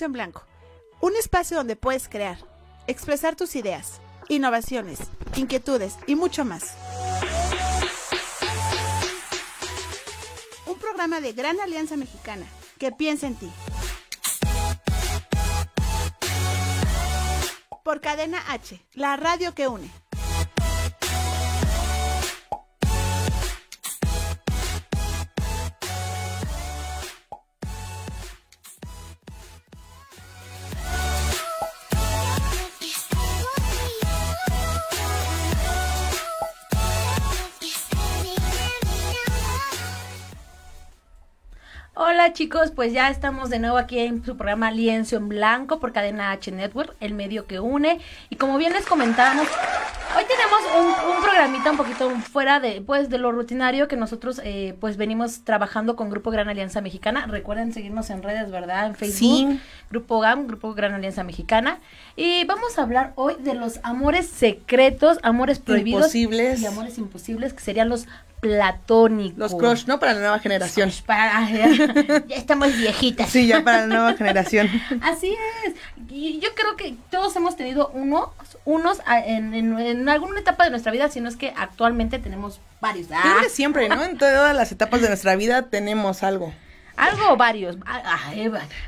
[0.00, 0.46] Esto es Lienzo en Blanco,
[1.02, 2.38] un espacio donde puedes crear,
[2.86, 4.98] expresar tus ideas, innovaciones,
[5.36, 6.74] inquietudes y mucho más.
[10.66, 12.46] Un programa de Gran Alianza Mexicana
[12.78, 13.52] que piensa en ti.
[17.84, 19.90] Por Cadena H, la radio que une.
[42.22, 45.94] Hola chicos, pues ya estamos de nuevo aquí en su programa Lienzo en Blanco por
[45.94, 47.98] Cadena H Network, el medio que une.
[48.28, 49.46] Y como bien les comentábamos,
[50.14, 54.38] hoy tenemos un, un programita un poquito fuera de, pues, de lo rutinario que nosotros
[54.44, 57.24] eh, pues venimos trabajando con Grupo Gran Alianza Mexicana.
[57.26, 58.88] Recuerden seguirnos en redes, ¿verdad?
[58.88, 59.60] En Facebook, Sí.
[59.88, 61.78] Grupo GAM, Grupo Gran Alianza Mexicana.
[62.16, 66.60] Y vamos a hablar hoy de los amores secretos, amores prohibidos Imposibles.
[66.60, 68.06] y amores imposibles, que serían los
[68.40, 69.38] platónicos.
[69.38, 70.00] Los crush, ¿no?
[70.00, 70.90] Para la nueva generación.
[71.06, 71.68] Para- ya,
[72.26, 73.30] ya estamos viejitas.
[73.30, 74.68] Sí, ya para la nueva generación.
[75.02, 75.36] Así
[75.66, 75.74] es.
[76.10, 78.28] Y yo creo que todos hemos tenido unos,
[78.64, 82.18] unos a- en, en- en alguna etapa de nuestra vida, si no es que actualmente
[82.18, 83.06] tenemos varios.
[83.08, 84.02] Creo Ah, que siempre, ¿no?
[84.04, 86.52] En todas las etapas de nuestra vida tenemos algo.
[87.00, 87.76] Algo o varios.
[87.86, 88.32] Ah, ah.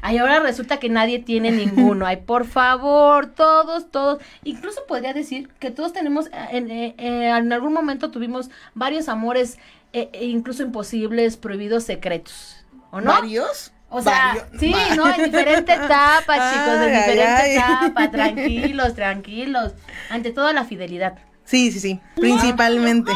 [0.00, 2.06] Ay, ahora resulta que nadie tiene ninguno.
[2.06, 4.23] Ay, por favor, todos, todos.
[4.45, 9.09] Incluso podría decir que todos tenemos, eh, en, eh, eh, en algún momento tuvimos varios
[9.09, 9.59] amores,
[9.93, 12.56] eh, incluso imposibles, prohibidos, secretos.
[12.91, 13.11] ¿O no?
[13.12, 13.73] ¿Varios?
[13.89, 15.06] O sea, sí, Va- ¿no?
[15.15, 19.73] En diferentes etapas, chicos, en Ay, ay, etapas, tranquilos, tranquilos.
[20.09, 21.19] Ante todo la fidelidad.
[21.44, 22.00] Sí, sí, sí.
[22.17, 23.12] Principalmente.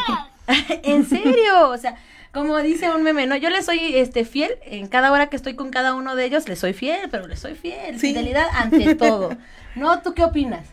[0.83, 1.97] en serio, o sea,
[2.37, 3.35] como dice un meme, ¿no?
[3.37, 6.49] Yo le soy este fiel, en cada hora que estoy con cada uno de ellos,
[6.49, 8.09] le soy fiel, pero le soy fiel, Sí.
[8.09, 9.31] fidelidad ante todo.
[9.75, 10.03] ¿No?
[10.03, 10.67] ¿Tú qué opinas?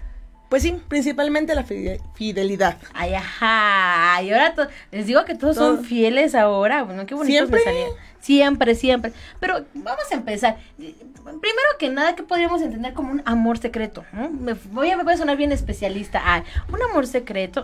[0.53, 2.77] Pues sí, principalmente la fide- fidelidad.
[2.93, 4.21] Ay, ajá.
[4.21, 4.53] Y ahora
[4.91, 6.83] les digo que todos son fieles ahora.
[6.83, 7.57] Bueno, qué bonito ¿Siempre?
[7.57, 7.87] me salía.
[8.19, 9.13] Siempre, siempre.
[9.39, 10.57] Pero vamos a empezar.
[10.77, 14.05] Primero que nada, ¿qué podríamos entender como un amor secreto?
[14.13, 14.29] ¿no?
[14.29, 16.21] Me voy a, me voy a sonar bien especialista.
[16.23, 17.63] Ah, un amor secreto.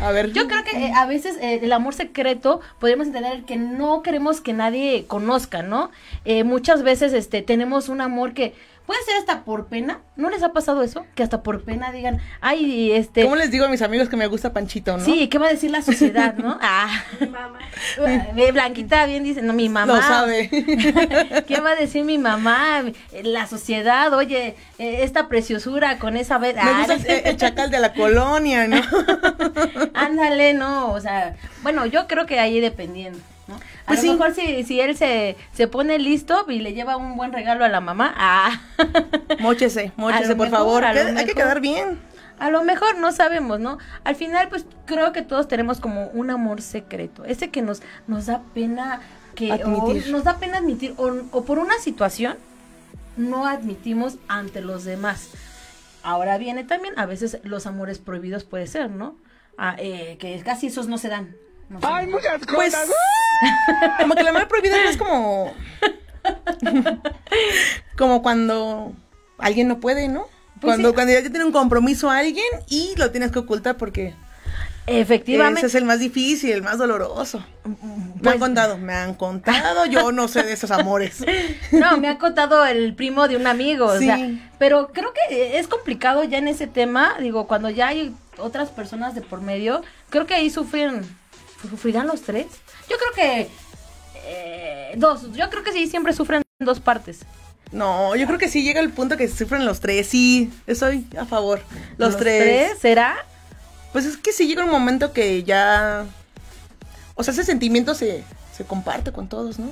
[0.00, 0.32] A ver.
[0.32, 4.40] Yo creo que eh, a veces eh, el amor secreto podríamos entender que no queremos
[4.40, 5.90] que nadie conozca, ¿no?
[6.24, 8.54] Eh, muchas veces este tenemos un amor que
[8.92, 10.00] puede ser hasta por pena.
[10.16, 11.06] ¿No les ha pasado eso?
[11.14, 13.22] Que hasta por pena digan, ay, este...
[13.22, 15.02] ¿Cómo les digo a mis amigos que me gusta Panchito, no?
[15.02, 16.58] Sí, ¿qué va a decir la sociedad, no?
[16.74, 17.04] Ah.
[18.34, 19.94] Ve, Blanquita bien dice, no, mi mamá.
[19.94, 20.50] Lo sabe.
[21.48, 22.82] ¿Qué va a decir mi mamá?
[23.22, 26.38] La sociedad, oye, eh, esta preciosura con esa.
[26.38, 28.76] Me gusta el, el chacal de la colonia, ¿no?
[29.94, 33.18] Ándale, no, o sea, bueno, yo creo que ahí dependiendo,
[33.52, 33.56] ¿no?
[33.56, 34.10] A Pues lo sí.
[34.18, 37.68] mejor si, si él se, se pone listo y le lleva un buen regalo a
[37.68, 38.60] la mamá, ah,
[39.40, 40.84] Móchese, móchese, por mejor, favor.
[40.84, 41.98] Hay que quedar bien.
[42.38, 43.78] a lo mejor no sabemos, ¿no?
[44.04, 48.26] Al final, pues creo que todos tenemos como un amor secreto, ese que nos, nos
[48.26, 49.00] da pena
[49.34, 50.10] que o Admitir.
[50.12, 52.36] nos da pena admitir o, o por una situación
[53.16, 55.30] no admitimos ante los demás.
[56.02, 59.16] Ahora viene también, a veces los amores prohibidos puede ser, ¿no?
[59.56, 61.36] Ah, eh, que casi esos no se dan.
[61.72, 62.40] No se dan.
[62.54, 62.74] Pues,
[64.00, 65.52] como que el amor prohibido no es como...
[67.96, 68.92] como cuando
[69.38, 70.26] alguien no puede, ¿no?
[70.60, 70.94] Pues cuando, sí.
[70.94, 74.14] cuando ya tiene un compromiso a alguien y lo tienes que ocultar porque
[74.86, 75.60] Efectivamente.
[75.60, 77.44] ese es el más difícil, el más doloroso.
[77.64, 77.74] Me
[78.22, 81.24] Pues- han contado, me han contado, yo no sé de esos amores.
[81.72, 84.04] No, me ha contado el primo de un amigo, o Sí.
[84.06, 84.18] sea,
[84.58, 89.14] pero creo que es complicado ya en ese tema, digo, cuando ya hay otras personas
[89.14, 91.02] de por medio, creo que ahí sufren,
[91.68, 92.46] sufrirán los tres.
[92.88, 93.48] Yo creo que
[94.24, 97.20] eh, dos, yo creo que sí siempre sufren dos partes.
[97.72, 100.06] No, yo creo que sí llega el punto que sufren los tres.
[100.06, 101.62] Sí, estoy a favor.
[101.96, 102.78] Los, tres.
[102.78, 103.16] ¿Será?
[103.92, 106.04] Pues es que sí llega un momento que ya.
[107.14, 108.24] O sea, ese sentimiento se,
[108.56, 109.70] se comparte con todos, ¿no?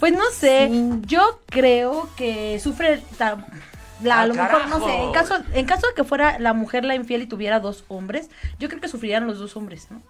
[0.00, 0.90] Pues no sé, Sí.
[1.06, 3.46] yo creo que sufre ta-
[4.04, 5.04] la, a ¡Al lo mejor, no sé, carajo!
[5.06, 8.28] en caso, en caso de que fuera la mujer la infiel y tuviera dos hombres,
[8.58, 10.02] yo creo que sufrirían los dos hombres, ¿no?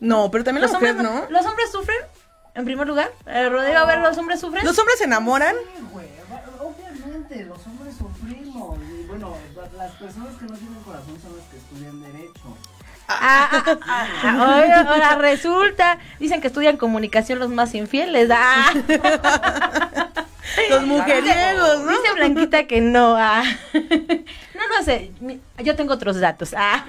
[0.00, 1.30] No, pero también la Los mujer, hombres, ¿no?
[1.30, 1.96] ¿Los hombres sufren?
[2.54, 4.64] En primer lugar, Eh, Rodrigo, a ver, ¿los hombres sufren?
[4.64, 5.54] Los hombres se enamoran.
[5.76, 6.06] Sí, güey,
[6.60, 8.78] obviamente, los hombres sufrimos.
[8.82, 9.34] Y bueno,
[9.76, 12.56] las personas que no tienen corazón son las que estudian Derecho.
[13.08, 18.28] Ah, ah, ah, ah, ahora, ahora resulta, dicen que estudian comunicación los más infieles.
[18.32, 18.72] Ah.
[20.70, 21.88] Los mujeriegos, ¿no?
[21.90, 23.14] Dice Blanquita que no.
[23.18, 23.42] ah.
[23.74, 25.10] No, no sé.
[25.62, 26.54] Yo tengo otros datos.
[26.56, 26.84] ah.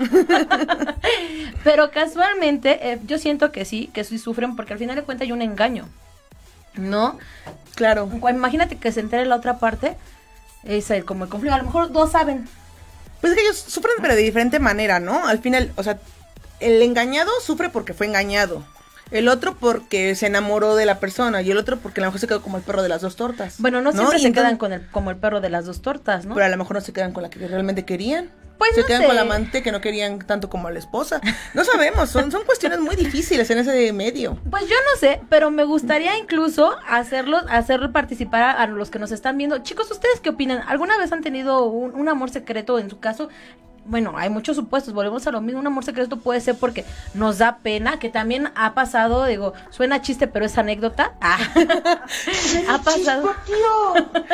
[1.64, 5.26] Pero casualmente, eh, yo siento que sí, que sí sufren, porque al final de cuentas
[5.26, 5.88] hay un engaño.
[6.76, 7.18] ¿No?
[7.76, 8.10] Claro.
[8.30, 9.98] Imagínate que se entere la otra parte.
[10.64, 11.56] Es el- como el conflicto.
[11.56, 12.48] A lo mejor dos saben.
[13.22, 15.28] Pues es que ellos sufren, pero de diferente manera, ¿no?
[15.28, 15.98] Al final, o sea,
[16.60, 18.64] el engañado sufre porque fue engañado.
[19.10, 21.42] El otro porque se enamoró de la persona.
[21.42, 23.16] Y el otro porque a lo mejor se quedó como el perro de las dos
[23.16, 23.56] tortas.
[23.60, 26.26] Bueno, no siempre se entonces- quedan con el, como el perro de las dos tortas,
[26.26, 26.36] ¿no?
[26.36, 28.30] Pero a lo mejor no se quedan con la que realmente querían.
[28.58, 29.08] Pues se no quedan sé.
[29.08, 31.22] con la amante que no querían tanto como a la esposa.
[31.54, 34.38] No sabemos, son, son cuestiones muy difíciles en ese medio.
[34.50, 39.00] Pues yo no sé, pero me gustaría incluso hacerlos, hacerlo participar a, a los que
[39.00, 39.60] nos están viendo.
[39.60, 40.64] Chicos, ¿ustedes qué opinan?
[40.68, 43.30] ¿Alguna vez han tenido un, un amor secreto en su caso?
[43.90, 45.62] Bueno, hay muchos supuestos, volvemos a lo mismo.
[45.62, 46.84] Un amor secreto puede ser porque
[47.14, 51.14] nos da pena, que también ha pasado, digo, suena chiste, pero es anécdota.
[51.22, 51.38] Ah.
[52.70, 53.34] ha pasado.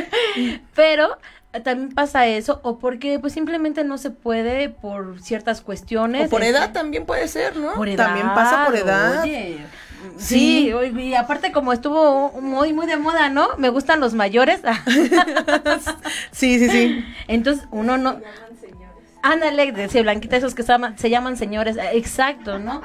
[0.76, 1.18] pero
[1.62, 6.28] también pasa eso, o porque pues simplemente no se puede por ciertas cuestiones.
[6.28, 7.74] O por este, edad también puede ser, ¿no?
[7.74, 9.22] por edad, También pasa por edad.
[9.22, 9.60] Oye,
[10.18, 13.50] sí, y aparte como estuvo muy muy de moda, ¿no?
[13.58, 14.62] Me gustan los mayores.
[16.32, 17.06] Sí, sí, sí.
[17.28, 18.20] Entonces, uno no
[19.24, 22.82] Ándale, decía Blanquita, esos que se llaman, se llaman señores, exacto, ¿no?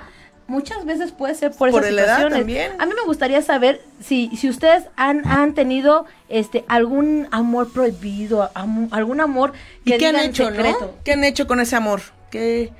[0.48, 2.72] Muchas veces puede ser por, Por esas la edad también.
[2.80, 8.50] A mí me gustaría saber si, si ustedes han, han tenido este algún amor prohibido,
[8.54, 9.52] am- algún amor
[9.84, 10.78] que ¿Y qué han hecho, secreto.
[10.80, 10.90] no?
[11.04, 12.00] ¿Qué han hecho con ese amor?
[12.30, 12.72] ¿Qué,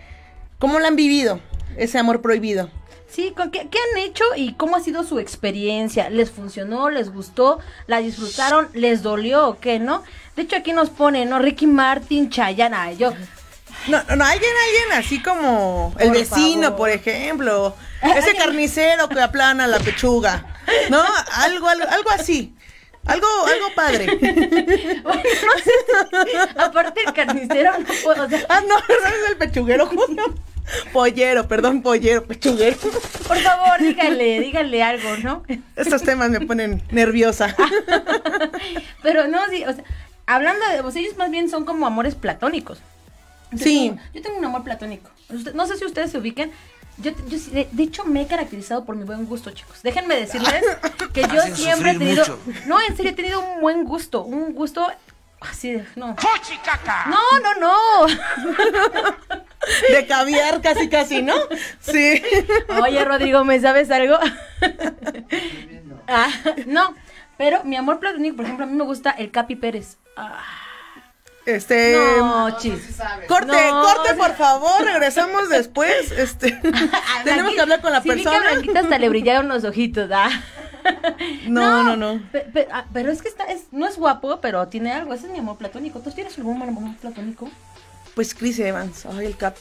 [0.59, 1.41] ¿Cómo lo han vivido?
[1.76, 2.70] Ese amor prohibido.
[3.11, 6.11] Sí, ¿con qué, qué han hecho y cómo ha sido su experiencia?
[6.11, 6.91] ¿Les funcionó?
[6.91, 7.59] ¿Les gustó?
[7.87, 8.69] ¿La disfrutaron?
[8.75, 10.03] ¿Les dolió o qué, no?
[10.37, 11.38] De hecho, aquí nos pone, ¿no?
[11.38, 12.93] Ricky Martin, Chayana.
[12.93, 13.12] Yo,
[13.88, 16.76] No, no, alguien, alguien así como el Por vecino, favor.
[16.76, 17.76] por ejemplo.
[18.17, 20.44] Ese carnicero que aplana la pechuga.
[20.90, 21.02] ¿No?
[21.35, 22.55] Algo, algo, algo así.
[23.06, 24.06] Algo, algo padre.
[25.02, 25.23] bueno,
[26.12, 26.38] no sé.
[26.58, 28.25] Aparte, el carnicero, no puedo.
[28.25, 29.88] o sea, Ah, no, es el pechuguero.
[30.93, 32.76] Pollero, perdón, pollero, pechuguero.
[33.26, 35.43] por favor, díganle, díganle algo, ¿no?
[35.76, 37.56] Estos temas me ponen nerviosa.
[39.02, 39.82] Pero no, sí, o sea,
[40.26, 42.81] hablando de, pues ellos más bien son como amores platónicos.
[43.53, 43.89] Yo Sí.
[43.91, 45.11] tengo- yo tengo un amor platónico.
[45.31, 46.53] Usted- no sé si ustedes se ubiquen.
[46.99, 49.83] Yo, yo sí, de, de hecho, me he caracterizado por mi buen gusto, chicos.
[49.83, 50.62] Déjenme decirles
[51.15, 52.25] que yo Hacen siempre he tenido.
[52.25, 52.39] mucho.
[52.67, 54.23] No, en serio, he tenido un buen gusto.
[54.25, 54.87] Un gusto
[55.41, 55.85] así de.
[55.95, 56.17] No.
[57.09, 58.06] No, no, no.
[59.93, 61.35] De caviar casi, casi, ¿no?
[61.81, 62.23] Sí.
[62.83, 64.19] Oye, Rodrigo, ¿me sabes algo?
[66.07, 66.28] Ah,
[66.67, 66.95] no,
[67.37, 69.99] pero mi amor platónico, por ejemplo, a mí me gusta el Capi Pérez.
[70.17, 70.43] Ah,
[71.49, 71.97] Este.
[72.19, 72.97] no, chis.
[73.26, 76.12] Corte, No, corte, por favor, regresamos después.
[76.12, 76.52] Este,
[77.25, 78.81] tenemos que hablar con la Sí, vi que persona.
[78.81, 80.28] Hasta le brillaron los ojitos, ¿ah?
[81.49, 82.23] No, no, no.
[82.33, 85.12] Pe- pe- ah, pero es que está, es, no es guapo, pero tiene algo.
[85.12, 86.00] Ese es mi amor platónico.
[86.00, 87.50] ¿Tú tienes algún amor platónico?
[88.14, 89.57] Pues Chris Evans, ay, el Cap.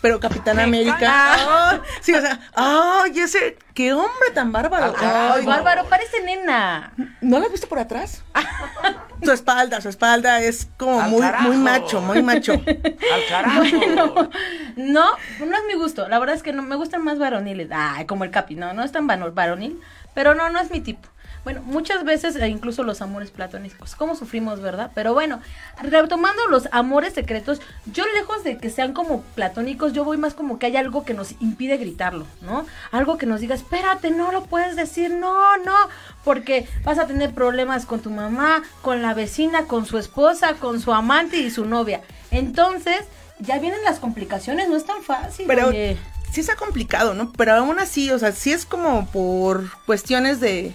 [0.00, 1.80] Pero Capitán América.
[2.00, 4.94] sí, o sea, ay, ese, qué hombre tan bárbaro.
[4.98, 6.92] Ay, bárbaro, parece nena.
[7.20, 8.22] ¿No lo has visto por atrás?
[9.22, 11.48] su espalda, su espalda es como Al muy, carajo.
[11.48, 12.52] muy macho, muy macho.
[13.14, 14.30] Al carajo.
[14.76, 15.06] No,
[15.40, 16.06] no es mi gusto.
[16.06, 17.68] La verdad es que no me gustan más varoniles.
[17.72, 19.80] Ay, como el Capi, no, no es tan varonil.
[20.12, 21.08] Pero no, no es mi tipo.
[21.46, 24.90] Bueno, muchas veces, e incluso los amores platónicos, cómo sufrimos, ¿verdad?
[24.96, 25.40] Pero bueno,
[25.80, 30.58] retomando los amores secretos, yo lejos de que sean como platónicos, yo voy más como
[30.58, 32.66] que hay algo que nos impide gritarlo, ¿no?
[32.90, 35.76] Algo que nos diga, espérate, no lo puedes decir, no, no,
[36.24, 40.80] porque vas a tener problemas con tu mamá, con la vecina, con su esposa, con
[40.80, 42.00] su amante y su novia.
[42.32, 43.04] Entonces,
[43.38, 45.46] ya vienen las complicaciones, no es tan fácil.
[45.46, 45.96] Pero oye.
[46.32, 47.30] sí está complicado, ¿no?
[47.34, 50.74] Pero aún así, o sea, sí es como por cuestiones de,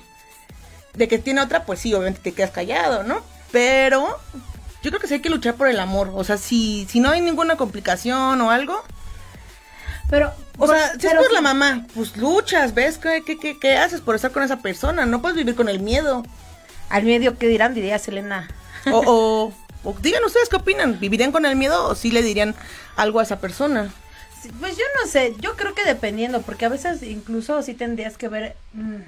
[0.94, 3.22] de que tiene otra, pues sí, obviamente te quedas callado, ¿no?
[3.52, 4.20] Pero
[4.84, 6.12] yo creo que sí hay que luchar por el amor.
[6.14, 8.82] O sea, si, si no hay ninguna complicación o algo,
[10.10, 13.78] Pero, O sea, si es por la mamá, pues luchas, ves qué, qué, qué, qué
[13.78, 15.06] haces por estar con esa persona.
[15.06, 16.24] No puedes vivir con el miedo.
[16.90, 17.74] Al medio, ¿qué dirán?
[17.74, 18.54] Diría Selena.
[18.86, 19.54] O, o,
[19.90, 21.00] o digan ustedes qué opinan.
[21.00, 22.56] ¿Vivirían con el miedo o sí le dirían
[22.96, 23.96] algo a esa persona?
[24.30, 28.18] Sí, Pues yo no sé, yo creo que dependiendo, porque a veces incluso sí tendrías
[28.18, 29.02] que ver, mm,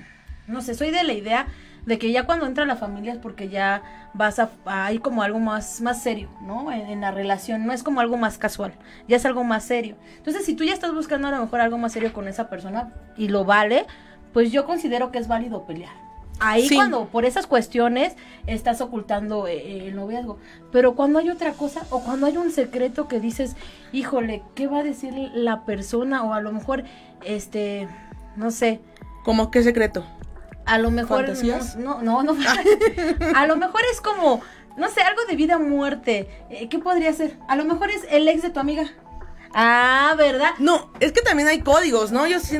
[0.47, 1.47] no sé, soy de la idea
[1.85, 3.81] de que ya cuando entra la familia es porque ya
[4.13, 6.71] vas a, ir como algo más, más serio, ¿no?
[6.71, 8.73] En, en la relación, no es como algo más casual,
[9.07, 9.95] ya es algo más serio.
[10.17, 12.93] Entonces, si tú ya estás buscando a lo mejor algo más serio con esa persona
[13.17, 13.85] y lo vale,
[14.31, 15.93] pues yo considero que es válido pelear.
[16.39, 16.75] Ahí Sí.
[16.75, 18.15] cuando por esas cuestiones
[18.47, 20.39] estás ocultando eh, eh, el noviazgo.
[20.71, 23.55] Pero cuando hay otra cosa o cuando hay un secreto que dices,
[23.91, 26.23] híjole, ¿qué va a decir la persona?
[26.23, 26.83] O a lo mejor,
[27.23, 27.87] este,
[28.35, 28.81] no sé,
[29.23, 30.03] ¿Cómo qué secreto?
[30.65, 31.25] A lo mejor...
[31.25, 31.75] ¿Fantasías?
[31.75, 32.35] No, no, no.
[33.35, 34.41] a lo mejor es como,
[34.77, 36.29] no sé, algo de vida o muerte.
[36.49, 37.37] Eh, ¿Qué podría ser?
[37.47, 38.85] A lo mejor es el ex de tu amiga.
[39.53, 40.51] Ah, ¿verdad?
[40.59, 42.25] No, es que también hay códigos, ¿no?
[42.27, 42.59] Yo sí.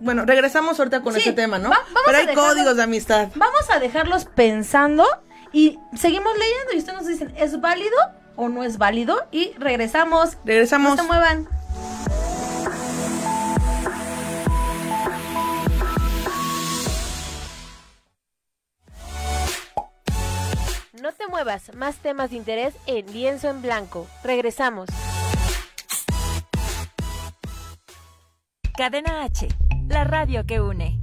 [0.00, 1.70] Bueno, regresamos ahorita con Sí, este tema, ¿no?
[1.70, 3.28] va- Pero hay códigos de amistad.
[3.34, 5.04] Vamos a dejarlos pensando
[5.52, 7.96] y seguimos leyendo y ustedes nos dicen, ¿es válido
[8.36, 9.26] o no es válido?
[9.32, 10.38] Y regresamos.
[10.44, 10.96] Regresamos.
[10.96, 11.48] No se muevan.
[21.02, 24.08] No te muevas, más temas de interés en Lienzo en Blanco.
[24.24, 24.88] Regresamos.
[28.76, 29.48] Cadena H,
[29.88, 31.00] la radio que une.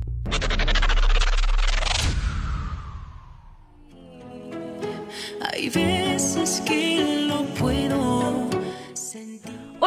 [5.42, 7.85] Hay veces que lo puedo.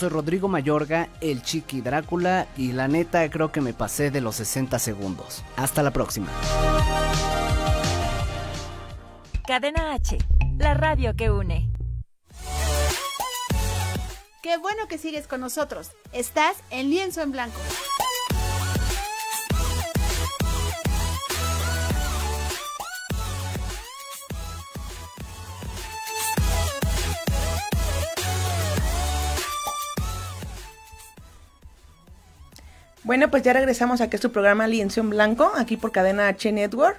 [0.00, 4.36] Soy Rodrigo Mayorga, el Chiqui Drácula, y la neta creo que me pasé de los
[4.36, 5.44] 60 segundos.
[5.56, 6.28] Hasta la próxima.
[9.46, 10.16] Cadena H,
[10.56, 11.70] la radio que une.
[14.42, 15.90] Qué bueno que sigues con nosotros.
[16.12, 17.60] Estás en lienzo en blanco.
[33.10, 36.28] Bueno, pues ya regresamos a que es tu programa Lienzo en Blanco, aquí por cadena
[36.28, 36.96] H Network.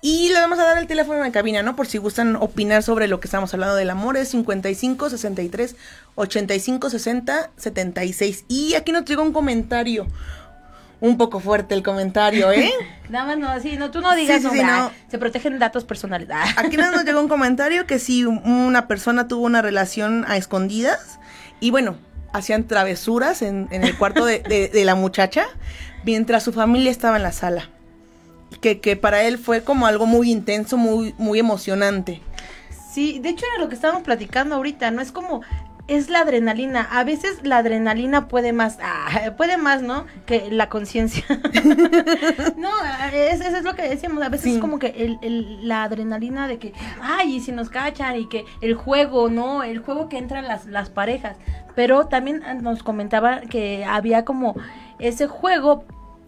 [0.00, 1.74] Y le vamos a dar el teléfono en la cabina, ¿no?
[1.74, 5.74] Por si gustan opinar sobre lo que estamos hablando del amor, es 55 63
[6.14, 8.44] 85 60 76.
[8.46, 10.06] Y aquí nos llegó un comentario.
[11.00, 12.72] Un poco fuerte el comentario, ¿eh?
[13.08, 14.92] Nada más no, así, no, tú no digas Sí, sí, sí, no.
[15.10, 16.28] se protegen datos personales.
[16.56, 21.18] Aquí nos nos llegó un comentario que si una persona tuvo una relación a escondidas
[21.58, 21.96] y bueno,
[22.32, 25.44] hacían travesuras en, en el cuarto de, de- de la muchacha
[26.04, 27.68] mientras su familia estaba en la sala.
[28.60, 32.20] Que, que para él fue como algo muy intenso, muy, muy emocionante.
[32.92, 35.40] Sí, de hecho era lo que estábamos platicando ahorita, no es como
[35.88, 36.88] es la adrenalina.
[36.90, 40.06] A veces la adrenalina puede más, ah, puede más, ¿no?
[40.26, 41.24] Que la conciencia.
[42.56, 42.70] no,
[43.12, 44.22] es- eso es lo que decíamos.
[44.22, 44.54] A veces Sí.
[44.54, 48.28] es como que el, el- la adrenalina de que, ay, y si nos cachan y
[48.28, 49.62] que el juego, ¿no?
[49.62, 51.36] El juego que entran las, las parejas.
[51.74, 54.54] Pero también nos comentaba que había como
[54.98, 55.84] ese juego,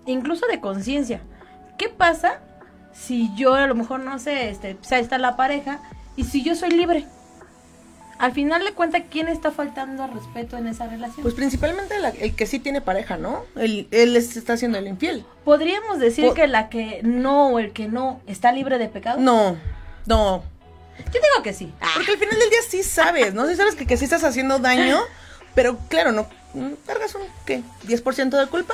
[0.07, 1.21] incluso de conciencia.
[1.79, 2.41] ¿Qué pasa
[2.93, 5.81] si yo a lo mejor no sé, este, o sea, está la pareja
[6.17, 7.05] y si yo soy libre?
[8.25, 11.23] Al final de cuentas, ¿quién está faltando al respeto en esa relación?
[11.23, 13.45] Pues principalmente la- el que sí tiene pareja, ¿no?
[13.55, 15.27] El, él es- está siendo el infiel.
[15.45, 19.21] ¿Podríamos decir que la que no o el que no está libre de pecado?
[19.21, 19.59] No,
[20.07, 20.43] no.
[20.99, 21.71] Yo digo que sí.
[21.95, 23.47] Porque al final del día sí sabes, ¿no?
[23.47, 25.01] Sí sabes que, que sí estás haciendo daño,
[25.55, 26.27] pero claro, no
[26.87, 27.63] cargas un, ¿qué?
[27.87, 28.73] ¿10% de culpa?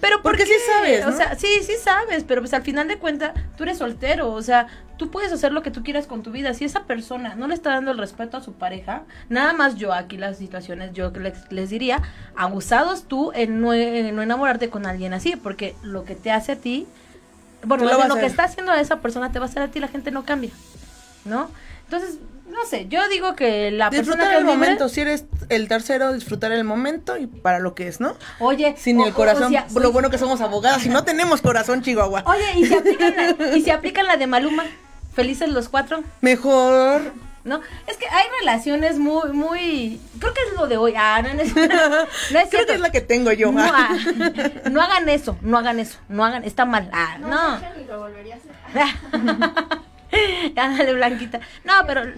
[0.00, 2.98] Pero ¿por Porque sí sabes, O sea, sí, sí sabes, pero pues al final de
[2.98, 6.30] cuentas tú eres soltero, o sea, tú puedes hacer lo que tú quieras con tu
[6.30, 6.54] vida.
[6.54, 9.92] Si esa persona no le está dando el respeto a su pareja, nada más yo
[9.92, 12.02] aquí las situaciones, yo les, les diría,
[12.36, 16.52] abusados tú en no, en no enamorarte con alguien así, porque lo que te hace
[16.52, 16.86] a ti,
[17.64, 19.88] bueno, lo que está haciendo a esa persona te va a hacer a ti, la
[19.88, 20.50] gente no cambia,
[21.24, 21.50] ¿no?
[21.84, 22.18] Entonces,
[22.50, 25.68] no sé, yo digo que la persona Disfrutar que el libre- momento, si eres el
[25.68, 28.16] tercero, disfrutar el momento y para lo que es, ¿no?
[28.40, 31.40] Oye, Sin o- el corazón, o sea, lo bueno que somos abogadas y no tenemos
[31.42, 32.24] corazón, Chihuahua.
[32.26, 34.64] Oye, ¿y si aplican la, y si aplican la de Maluma?
[35.14, 36.02] ¿Felices los cuatro?
[36.20, 37.12] Mejor.
[37.44, 37.60] ¿No?
[37.86, 40.00] Es que hay relaciones muy, muy...
[40.18, 40.92] Creo que es lo de hoy.
[40.96, 41.54] Ah, no, no es,
[42.30, 43.50] no es Creo que es la que tengo yo.
[43.52, 43.96] No, ah,
[44.70, 46.90] no hagan eso, no hagan eso, no hagan, está mal.
[46.92, 47.58] Ah, no.
[50.56, 51.40] Ándale, Blanquita.
[51.64, 52.02] No, pero.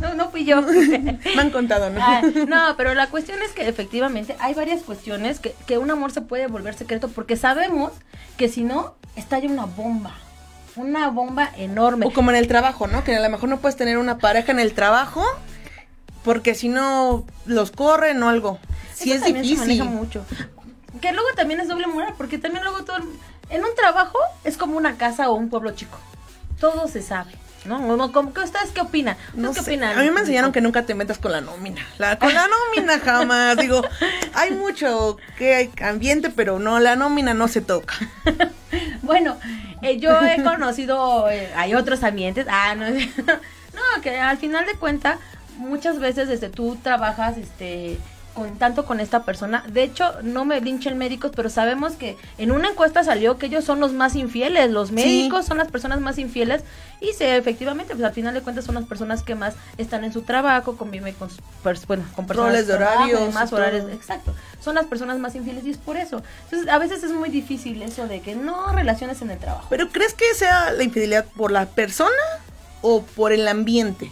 [0.00, 0.62] No, no fui yo.
[0.62, 2.00] Me han contado, ¿no?
[2.02, 6.10] Ah, no, pero la cuestión es que efectivamente hay varias cuestiones que, que un amor
[6.10, 7.92] se puede volver secreto porque sabemos
[8.36, 10.14] que si no, estalla una bomba.
[10.74, 12.06] Una bomba enorme.
[12.06, 13.04] O como en el trabajo, ¿no?
[13.04, 15.22] Que a lo mejor no puedes tener una pareja en el trabajo
[16.24, 18.58] porque si no los corren o algo.
[18.94, 19.58] Sí Eso es se difícil.
[19.58, 20.24] maneja mucho.
[21.00, 22.96] Que luego también es doble moral, porque también luego todo...
[23.50, 25.98] En un trabajo es como una casa o un pueblo chico.
[26.62, 27.32] Todo se sabe,
[27.64, 27.76] ¿no?
[27.88, 29.16] O no, como que ¿Ustedes qué opinan?
[29.16, 29.98] ¿Ustedes No qué sé, opinan?
[29.98, 31.84] A mí me enseñaron que nunca te metas con la nómina.
[31.98, 33.56] La, con la nómina jamás.
[33.56, 33.82] Digo,
[34.34, 37.94] hay mucho que hay ambiente, pero no, la nómina no se toca.
[39.02, 39.36] Bueno,
[39.82, 44.74] eh, yo he conocido, eh, hay otros ambientes, ah, no, no, que al final de
[44.76, 45.18] cuentas,
[45.58, 47.98] muchas veces desde tú trabajas, este,
[48.34, 52.52] con tanto con esta persona, de hecho, no me linchen médicos, pero sabemos que en
[52.52, 56.18] una encuesta salió que ellos son los más infieles, los médicos son las personas más
[56.18, 56.62] infieles,
[57.00, 60.12] y se, efectivamente, pues al final de cuentas son las personas que más están en
[60.12, 61.28] su trabajo, conviven con,
[61.86, 63.56] bueno, con personas Roles de y todo.
[63.56, 66.22] horarios, exacto, son las personas más infieles y es por eso.
[66.44, 69.66] Entonces, a veces es muy difícil eso de que no relaciones en el trabajo.
[69.68, 72.10] ¿Pero crees que sea la infidelidad por la persona
[72.80, 74.10] o por el ambiente?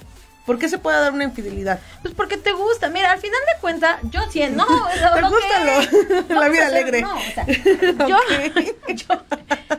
[0.50, 1.78] ¿Por qué se puede dar una infidelidad?
[2.02, 2.88] Pues porque te gusta.
[2.88, 4.66] Mira, al final de cuentas, yo siento.
[4.66, 5.46] No, ¿Te lo gusta
[5.88, 7.02] que- lo- la vida hacer- alegre?
[7.02, 7.46] No, o sea,
[8.08, 8.16] yo,
[8.88, 9.22] yo,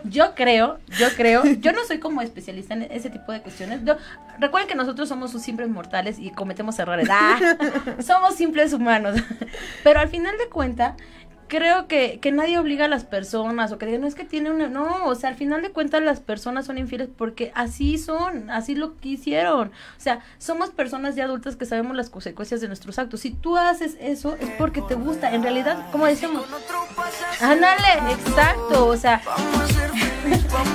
[0.05, 3.81] yo creo, yo creo, yo no soy como especialista en ese tipo de cuestiones.
[3.83, 3.97] Yo,
[4.39, 7.05] recuerden que nosotros somos sus simples mortales y cometemos errores.
[7.11, 7.37] Ah,
[8.01, 9.19] somos simples humanos.
[9.83, 10.93] Pero al final de cuentas,
[11.51, 14.51] creo que, que nadie obliga a las personas o que digan, no es que tiene
[14.51, 14.69] una...
[14.69, 18.73] No, o sea, al final de cuentas las personas son infieles porque así son, así
[18.73, 19.67] lo quisieron.
[19.67, 23.19] O sea, somos personas ya adultas que sabemos las consecuencias de nuestros actos.
[23.19, 25.35] Si tú haces eso es porque te gusta.
[25.35, 26.45] En realidad, como decimos,
[27.41, 29.21] ándale, exacto, o sea...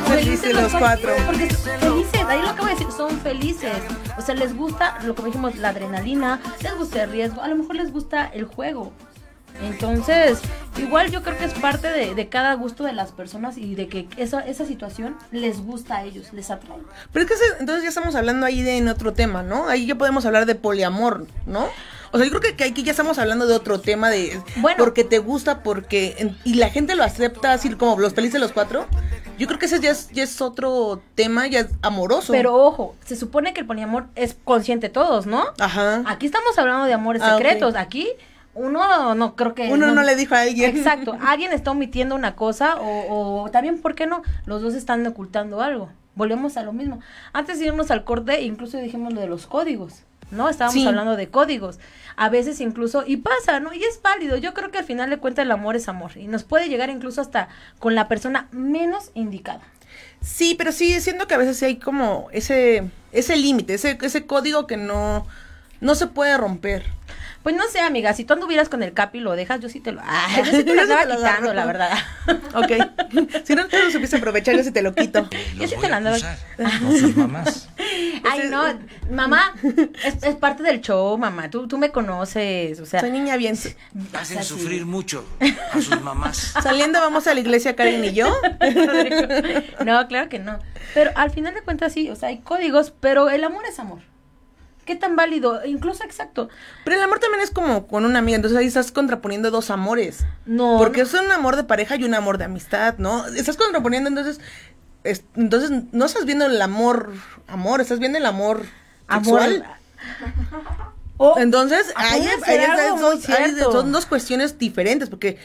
[0.08, 1.10] Felices los cuatro.
[1.24, 3.72] Porque felices, ahí lo que voy a decir, son felices.
[4.18, 7.56] O sea, les gusta, lo que dijimos, la adrenalina, les gusta el riesgo, a lo
[7.56, 8.92] mejor les gusta el juego.
[9.62, 10.38] Entonces,
[10.78, 13.88] igual yo creo que es parte de, de cada gusto de las personas y de
[13.88, 16.78] que esa, esa situación les gusta a ellos, les atrae.
[17.12, 19.68] Pero es que entonces ya estamos hablando ahí de en otro tema, ¿no?
[19.68, 21.66] Ahí ya podemos hablar de poliamor, ¿no?
[22.12, 24.76] O sea, yo creo que, que aquí ya estamos hablando de otro tema de Bueno.
[24.78, 28.86] porque te gusta, porque y la gente lo acepta así como los felices los cuatro.
[29.38, 32.32] Yo creo que ese ya es, ya es otro tema, ya es amoroso.
[32.32, 35.44] Pero ojo, se supone que el poliamor es consciente de todos, ¿no?
[35.58, 36.04] Ajá.
[36.06, 37.74] Aquí estamos hablando de amores Ah, secretos.
[37.74, 38.08] Aquí
[38.56, 39.70] uno no creo que...
[39.72, 40.76] Uno no le dijo a alguien.
[40.76, 41.16] Exacto.
[41.26, 44.22] Alguien está omitiendo una cosa o, o también, ¿por qué no?
[44.46, 45.90] Los dos están ocultando algo.
[46.14, 47.00] Volvemos a lo mismo.
[47.32, 50.02] Antes de irnos al corte, incluso dijimos lo de los códigos.
[50.30, 50.48] ¿No?
[50.48, 50.86] Estábamos Sí.
[50.86, 51.78] hablando de códigos.
[52.16, 53.72] A veces incluso, y pasa, ¿no?
[53.72, 54.36] Y es válido.
[54.36, 56.16] Yo creo que al final de cuentas el amor es amor.
[56.16, 59.60] Y nos puede llegar incluso hasta con la persona menos indicada.
[60.20, 64.66] Sí, pero sí, siento que a veces hay como ese, ese límite, ese, ese código
[64.66, 65.26] que no,
[65.80, 66.84] no se puede romper.
[67.46, 69.78] Pues no sé, amiga, si tú anduvieras con el capi y lo dejas, yo sí
[69.78, 70.00] te lo...
[70.02, 71.96] Ah, yo sí te lo andaba quitando, la verdad.
[72.54, 72.72] Ok.
[73.44, 75.30] si no te lo supiste aprovechar, yo sí te lo quito.
[75.56, 76.16] Yo sí te lo andaba...
[77.14, 77.68] mamás.
[78.28, 78.64] Ay, no,
[79.12, 79.54] mamá,
[80.02, 81.48] es, es parte del show, mamá.
[81.48, 82.98] Tú, tú me conoces, o sea...
[82.98, 83.56] Soy niña bien.
[84.12, 85.24] Hacen sufrir mucho
[85.72, 86.52] a sus mamás.
[86.60, 88.26] Saliendo vamos a la iglesia, Karen y yo.
[89.84, 90.58] No, claro que no.
[90.94, 94.00] Pero al final de cuentas sí, o sea, hay códigos, pero el amor es amor.
[94.86, 95.62] ¿Qué tan válido?
[95.66, 96.48] Incluso exacto.
[96.84, 100.24] Pero el amor también es como con una amiga, entonces ahí estás contraponiendo dos amores.
[100.46, 100.76] No.
[100.78, 101.06] Porque no.
[101.06, 103.26] es un amor de pareja y un amor de amistad, ¿no?
[103.26, 104.40] Estás contraponiendo, entonces,
[105.04, 107.12] es- entonces no estás viendo el amor,
[107.48, 108.64] amor, estás viendo el amor,
[109.08, 109.40] Amor.
[109.42, 109.64] sexual.
[111.18, 112.40] O- Entonces, Ah, ahí, es-
[113.00, 113.50] son, ahí
[113.90, 115.38] dos cuestiones diferentes, porque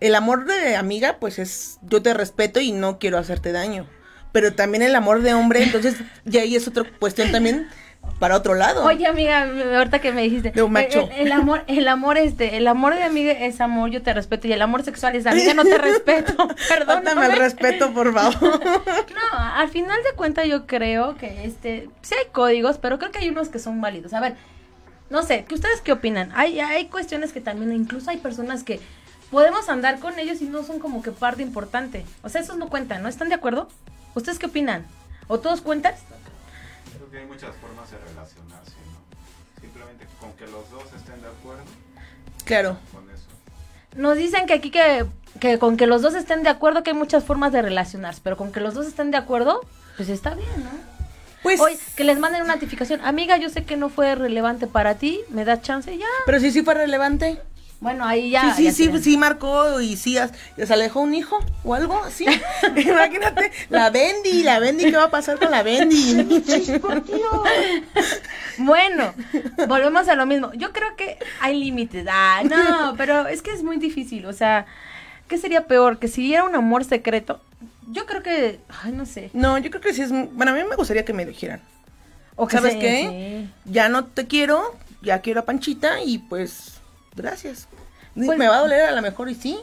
[0.00, 3.86] el amor de amiga, pues es, yo te respeto y no quiero hacerte daño.
[4.32, 7.68] Pero también el amor de hombre, entonces, ya ahí es otra cuestión también
[8.18, 8.84] para otro lado.
[8.84, 9.42] Oye, amiga,
[9.76, 10.52] ahorita que me dijiste.
[10.52, 11.08] De un macho.
[11.12, 14.46] El, el amor, el amor, este, el amor de amiga es amor, yo te respeto.
[14.46, 16.48] Y el amor sexual es amiga, no te respeto.
[16.68, 17.02] Perdón.
[17.04, 18.60] Dame el respeto, por favor.
[19.12, 23.18] No, al final de cuentas yo creo que este, sí hay códigos, pero creo que
[23.18, 24.12] hay unos que son válidos.
[24.12, 24.36] A ver,
[25.10, 26.30] no sé, ¿qué ustedes qué opinan?
[26.34, 28.80] Hay, hay cuestiones que también, incluso hay personas que
[29.30, 32.04] podemos andar con ellos y no son como que parte importante.
[32.22, 33.08] O sea, esos no cuentan, ¿no?
[33.08, 33.68] ¿Están de acuerdo?
[34.14, 34.86] ¿Ustedes qué opinan?
[35.26, 35.94] ¿O todos cuentan?
[37.12, 39.60] Que hay muchas formas de relacionarse, ¿no?
[39.60, 41.62] Simplemente con que los dos estén de acuerdo
[42.46, 42.78] Claro.
[42.90, 43.26] con eso.
[43.94, 45.04] Nos dicen que aquí que,
[45.38, 48.38] que con que los dos estén de acuerdo que hay muchas formas de relacionarse, pero
[48.38, 49.60] con que los dos estén de acuerdo,
[49.98, 50.70] pues está bien, ¿no?
[51.42, 53.00] Pues, Oye, que les manden una notificación.
[53.04, 56.06] Amiga, yo sé que no fue relevante para ti, me das chance ya.
[56.24, 57.42] pero sí, sí fue relevante.
[57.82, 58.54] Bueno, ahí ya.
[58.54, 60.16] sí, ya sí, sí, sí marcó y sí,
[60.56, 62.24] se alejó un hijo o algo así.
[62.76, 66.40] Imagínate, la Bendy, la Bendy, ¿qué va a pasar con la Bendy?
[68.58, 69.14] Bueno,
[69.66, 70.52] volvemos a lo mismo.
[70.52, 72.06] Yo creo que hay límites.
[72.08, 74.26] Ah, no, pero es que es muy difícil.
[74.26, 74.66] O sea,
[75.26, 75.98] ¿qué sería peor?
[75.98, 77.40] Que si era un amor secreto.
[77.88, 78.60] Yo creo que.
[78.82, 79.30] Ay, no sé.
[79.32, 80.10] No, yo creo que sí es.
[80.10, 81.60] Bueno, a mí me gustaría que me dijeran.
[82.36, 83.46] O que ¿Sabes qué?
[83.64, 86.71] Ya no te quiero, ya quiero a Panchita y pues,
[87.14, 87.68] gracias.
[88.14, 89.58] Pues- me va a doler a lo mejor y sí,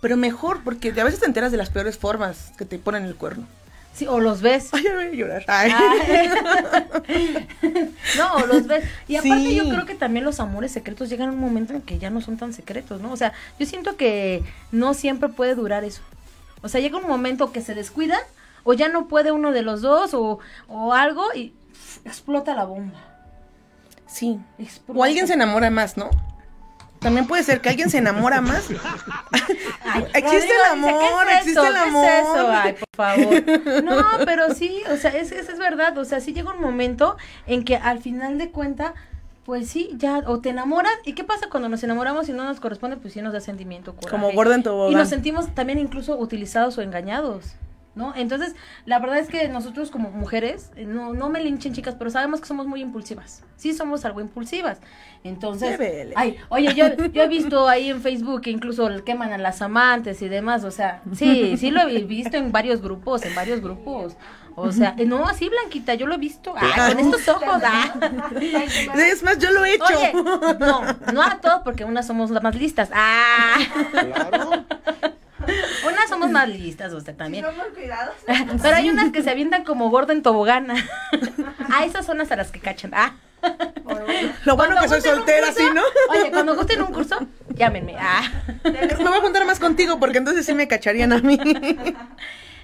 [0.00, 3.14] pero mejor porque a veces te enteras de las peores formas que te ponen el
[3.16, 3.46] cuerno.
[3.94, 4.70] Sí, o los ves.
[4.72, 5.44] Ay, ya voy a llorar.
[5.48, 5.70] Ay.
[8.16, 8.84] no, o los ves.
[9.08, 9.54] Y aparte Sí.
[9.56, 12.20] yo creo que también los amores secretos llegan a un momento en que ya no
[12.22, 13.12] son tan secretos, ¿no?
[13.12, 16.00] O sea, yo siento que no siempre puede durar eso.
[16.62, 18.20] O sea, llega un momento que se descuidan
[18.64, 21.52] o ya no puede uno de los dos o, o algo y
[22.04, 22.98] explota la bomba.
[24.06, 24.38] Sí.
[24.58, 24.98] Explota.
[25.00, 26.08] O alguien se enamora más, ¿no?
[27.02, 28.70] También puede ser que alguien se enamora más.
[30.14, 31.66] existe el dice, ¿qué amor, es existe eso?
[31.66, 32.04] el ¿Qué es amor.
[32.06, 32.52] eso?
[32.52, 33.82] Ay, por favor.
[33.84, 35.96] No, pero sí, o sea, es, es, es verdad.
[35.98, 38.94] O sea, sí llega un momento en que al final de cuenta,
[39.44, 40.92] pues sí, ya, o te enamoras.
[41.04, 42.96] ¿Y qué pasa cuando nos enamoramos y no nos corresponde?
[42.96, 44.10] Pues sí nos da sentimiento, coraje.
[44.10, 44.98] Como gorda en Y tobogán.
[44.98, 47.54] nos sentimos también incluso utilizados o engañados.
[47.94, 48.14] ¿No?
[48.16, 48.54] Entonces,
[48.86, 52.40] la verdad es que nosotros como mujeres, eh, no, no me linchen chicas, pero sabemos
[52.40, 53.42] que somos muy impulsivas.
[53.56, 54.78] Sí, somos algo impulsivas.
[55.24, 55.78] Entonces,
[56.16, 60.22] ay, oye, yo, yo he visto ahí en Facebook que incluso queman a las amantes
[60.22, 64.16] y demás, o sea, sí, sí lo he visto en varios grupos, en varios grupos.
[64.54, 66.54] O sea, eh, no, así Blanquita, yo lo he visto.
[66.56, 67.94] Ay, con estos ojos, ah.
[68.96, 69.84] Es más, yo lo he hecho.
[69.86, 70.12] Oye,
[70.58, 72.90] no, no a todos porque unas somos las más listas.
[72.92, 73.56] Ah.
[75.86, 77.44] Unas somos más listas, usted también.
[78.62, 80.74] Pero hay unas que se avientan como gorda en tobogana.
[81.74, 82.90] Ah, esas son las a las que cachan.
[82.94, 83.14] Ah.
[84.44, 85.80] Lo bueno Cuando que soy soltera, curso- ¿sí, no?
[86.10, 87.18] Oye, cuando gusten un curso,
[87.54, 87.96] llámenme.
[87.98, 88.30] Ah.
[88.64, 91.38] Me voy a juntar más contigo porque entonces sí me cacharían a mí.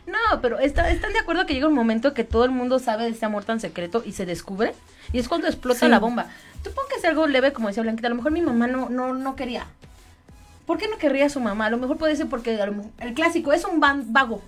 [0.06, 3.04] No, pero está- ¿están de acuerdo que llega un momento que todo el mundo sabe
[3.04, 4.74] de este amor tan secreto y se descubre?
[5.12, 5.88] Y es cuando explota Sí.
[5.88, 6.26] la bomba.
[6.64, 8.08] Supongo que es algo leve, como decía Blanquita.
[8.08, 9.66] A lo mejor mi mamá no, no, no quería.
[10.68, 11.64] ¿Por qué no querría a su mamá?
[11.66, 12.60] A lo mejor puede ser porque
[13.00, 14.42] el clásico es un van- vago.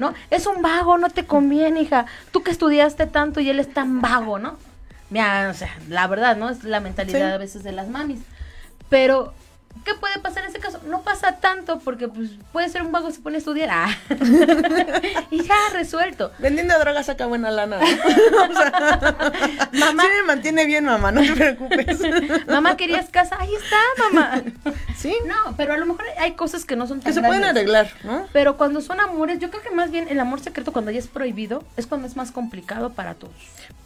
[0.00, 0.14] ¿No?
[0.30, 2.06] Es un vago, no te conviene, hija.
[2.32, 4.56] Tú que estudiaste tanto y él es tan vago, ¿no?
[5.10, 6.48] Mira, o sea, la verdad, ¿no?
[6.50, 7.34] Es la mentalidad Sí.
[7.34, 8.18] a veces de las mamis.
[8.88, 9.32] Pero,
[9.84, 10.80] ¿qué puede pasar en ese caso?
[10.86, 13.68] No pasa tanto porque pues puede ser un vago se pone a estudiar.
[13.70, 13.96] Ah.
[15.30, 16.32] y ya resuelto.
[16.38, 17.78] Vendiendo drogas saca buena lana.
[17.78, 17.86] ¿no?
[18.50, 20.02] O sea, Mamá.
[20.02, 21.98] Sí me mantiene bien, mamá, no te preocupes.
[22.46, 23.36] Mamá, ¿querías casa?
[23.38, 24.42] Ahí está, mamá.
[24.96, 25.14] Sí.
[25.26, 27.90] No, pero a lo mejor hay cosas que no son tan Que se pueden arreglar,
[28.04, 28.26] ¿no?
[28.32, 31.08] Pero cuando son amores, yo creo que más bien el amor secreto cuando ya es
[31.08, 33.34] prohibido es cuando es más complicado para todos.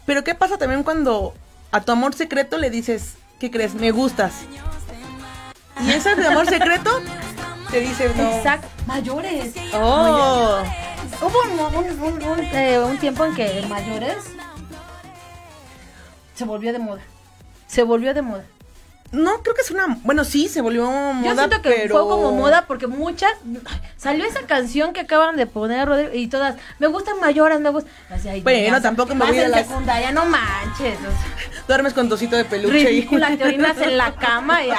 [0.05, 1.33] Pero ¿qué pasa también cuando
[1.71, 3.73] a tu amor secreto le dices, ¿qué crees?
[3.75, 4.33] Me gustas.
[5.81, 7.01] Y ese de amor secreto
[7.71, 8.29] te dice, no.
[8.37, 8.67] Exacto.
[8.87, 9.53] Mayores.
[9.73, 10.59] Oh.
[11.21, 14.17] Hubo un, un- un- un, eh, un tiempo en que mayores
[16.33, 17.01] se volvió de moda.
[17.67, 18.43] Se volvió de moda.
[19.11, 19.97] No, creo que es una.
[20.03, 21.23] Bueno, sí, se volvió moda.
[21.23, 21.95] Yo siento que pero...
[21.95, 23.31] fue como moda porque muchas
[23.97, 27.91] salió esa canción que acaban de poner Rodrigo y todas me gustan mayores, me gustan.
[28.09, 30.97] Así, Bueno, tampoco me voy a las- secundaria, no manches.
[30.97, 32.79] o sea, Duermes con tocito de peluche.
[32.81, 34.69] y- ridícula, te orinas en la cama y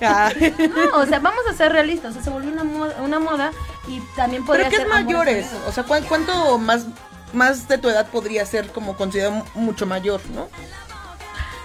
[0.00, 0.30] Ah.
[0.74, 3.52] No, o sea, vamos a ser realistas, o sea, se volvió una moda, una moda
[3.88, 5.46] y también podría Pero ¿qué es mayores?
[5.66, 6.86] O sea, ¿cuán- ¿cuánto más,
[7.32, 10.48] más de tu edad podría ser como considerado mucho mayor, no?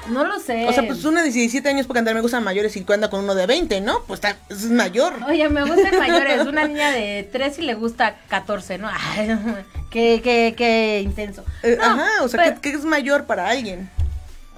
[0.10, 0.67] No lo sé.
[0.67, 3.24] O sea, pues una de 17 años porque andar me gustan mayores y anda con
[3.24, 4.04] uno de 20, ¿no?
[4.08, 5.13] Pues está, es mayor.
[5.28, 6.45] Oye, me gustan mayores.
[6.45, 8.89] Una niña de 3 y le gusta 14, ¿no?
[9.17, 9.39] Ay, no,
[9.91, 11.43] qué, qué, qué intenso.
[11.63, 13.89] Eh, No, Ajá, o sea, pero- ¿qué, qué es mayor para alguien?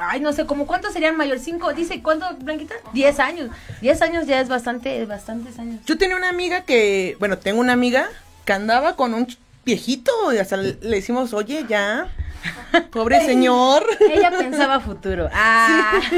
[0.03, 1.43] Ay, no sé, ¿cómo cuántos serían mayores?
[1.43, 1.73] ¿Cinco?
[1.73, 2.73] Dice, ¿cuánto, Blanquita?
[2.93, 3.49] 10 años.
[3.81, 5.79] 10 años ya es bastante, bastantes años.
[5.85, 8.09] Yo tenía una amiga que, bueno, tengo una amiga
[8.43, 9.27] que andaba con un
[9.63, 12.07] viejito y hasta le, le decimos, oye, ya,
[12.91, 13.83] pobre señor.
[14.11, 15.29] Ella pensaba futuro.
[15.33, 15.99] Ah.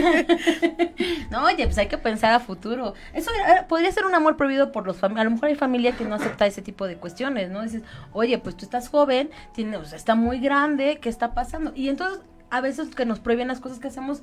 [1.30, 2.94] No, oye, pues hay que pensar a futuro.
[3.14, 5.28] Eso era- podría ser un amor prohibido por los familiares.
[5.28, 7.64] A lo mejor hay familia que no acepta ese tipo de cuestiones, ¿no?
[7.64, 7.82] Dices,
[8.12, 11.72] oye, pues tú estás joven, tiene, o sea, está muy grande, ¿qué está pasando?
[11.76, 14.22] Y entonces, a veces que nos prohíben las cosas que hacemos,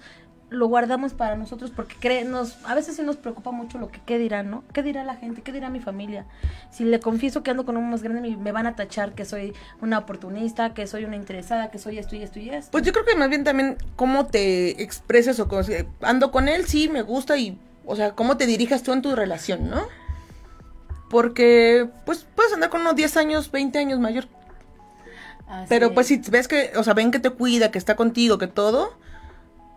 [0.51, 4.01] lo guardamos para nosotros porque cree, nos, a veces sí nos preocupa mucho lo que
[4.05, 4.65] qué dirán, ¿no?
[4.73, 5.43] ¿Qué dirá la gente?
[5.43, 6.27] ¿Qué dirá mi familia?
[6.71, 9.25] Si le confieso que ando con un más grande, me, me van a tachar que
[9.25, 12.73] soy una oportunista, que soy una interesada, que soy esto y esto y esto.
[12.73, 15.63] Pues yo creo que más bien también cómo te expresas o cómo
[16.03, 19.15] ando con él, sí, me gusta y, o sea, cómo te dirijas tú en tu
[19.15, 19.87] relación, ¿no?
[21.09, 24.27] Porque, pues, puedes andar con unos 10 años, 20 años mayor.
[25.49, 25.93] Así Pero es.
[25.93, 28.95] pues si ves que, o sea, ven que te cuida, que está contigo, que todo.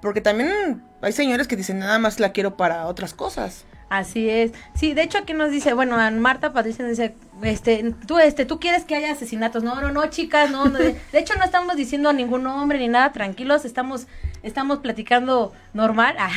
[0.04, 3.64] Porque también hay señores que dicen, nada más la quiero para otras cosas.
[3.88, 4.52] Así es.
[4.76, 8.60] Sí, de hecho aquí nos dice, bueno, Marta Patricia nos dice, este, tú, este, tú
[8.60, 9.64] quieres que haya asesinatos.
[9.64, 10.78] No, no, no, chicas, no, no.
[10.78, 14.08] De, de hecho no estamos diciendo a ningún nombre ni nada, tranquilos, estamos,
[14.42, 16.18] estamos platicando normal.
[16.20, 16.32] Ah,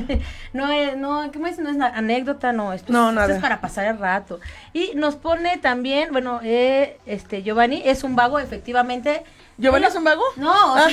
[0.54, 1.60] no es, no, ¿qué me dice?
[1.60, 3.26] No es anécdota, no, esto, No, es, nada.
[3.26, 4.40] esto es para pasar el rato.
[4.72, 9.24] Y nos pone también, bueno, eh, este, Giovanni es un vago, efectivamente.
[9.60, 10.22] ¿Giovanni es un vago?
[10.36, 10.88] No, o sea,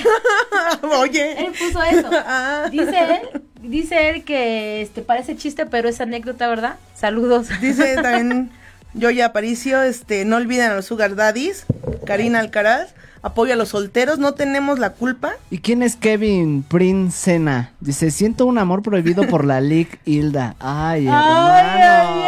[0.99, 1.45] Oye.
[1.45, 2.09] él puso eso.
[2.29, 2.67] Ah.
[2.69, 6.75] Dice él, dice él que este parece chiste, pero es anécdota, ¿verdad?
[6.95, 7.47] Saludos.
[7.61, 8.51] Dice también
[8.93, 11.65] Yoya Aparicio, este, no olviden a los sugar daddies,
[12.05, 15.33] Karina Alcaraz, apoyo a los solteros, no tenemos la culpa.
[15.49, 17.71] ¿Y quién es Kevin Princena?
[17.79, 20.55] Dice, siento un amor prohibido por la Lick Hilda.
[20.59, 21.47] Ay, hermano.
[21.47, 22.26] Ya, ya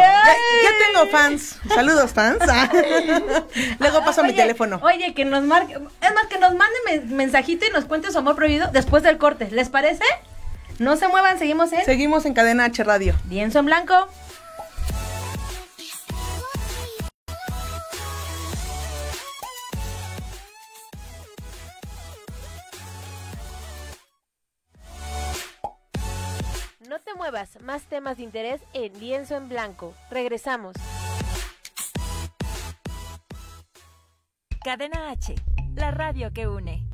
[1.06, 2.38] fans, saludos fans.
[2.48, 2.70] Ah.
[3.78, 4.80] Luego paso mi teléfono.
[4.82, 8.18] Oye, que nos marque, es más, que nos mande men- mensajito y nos cuente su
[8.18, 9.48] amor prohibido después del corte.
[9.50, 10.04] ¿Les parece?
[10.78, 13.14] No se muevan, seguimos en Seguimos en Cadena H Radio.
[13.28, 14.08] Lienzo en Blanco.
[27.16, 29.94] Muevas, más temas de interés en Lienzo en Blanco.
[30.10, 30.74] Regresamos.
[34.62, 35.34] Cadena H,
[35.74, 36.84] la radio que une.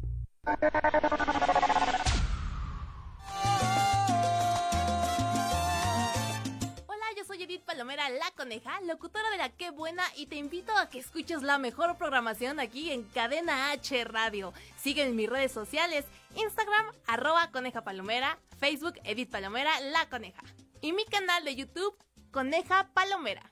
[7.56, 11.40] Edith Palomera, la coneja, locutora de la Qué Buena y te invito a que escuches
[11.40, 14.52] la mejor programación aquí en Cadena H Radio.
[14.76, 20.42] Sigue en mis redes sociales, Instagram, arroba coneja palomera, Facebook, Edith Palomera, la coneja.
[20.82, 21.96] Y mi canal de YouTube,
[22.30, 23.50] Coneja Palomera.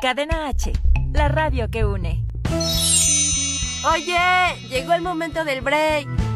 [0.00, 0.72] Cadena H,
[1.12, 2.24] la radio que une.
[3.92, 6.27] Oye, llegó el momento del break.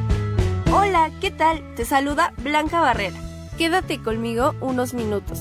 [0.74, 1.74] Hola, ¿qué tal?
[1.74, 3.18] Te saluda Blanca Barrera.
[3.58, 5.38] Quédate conmigo unos minutos.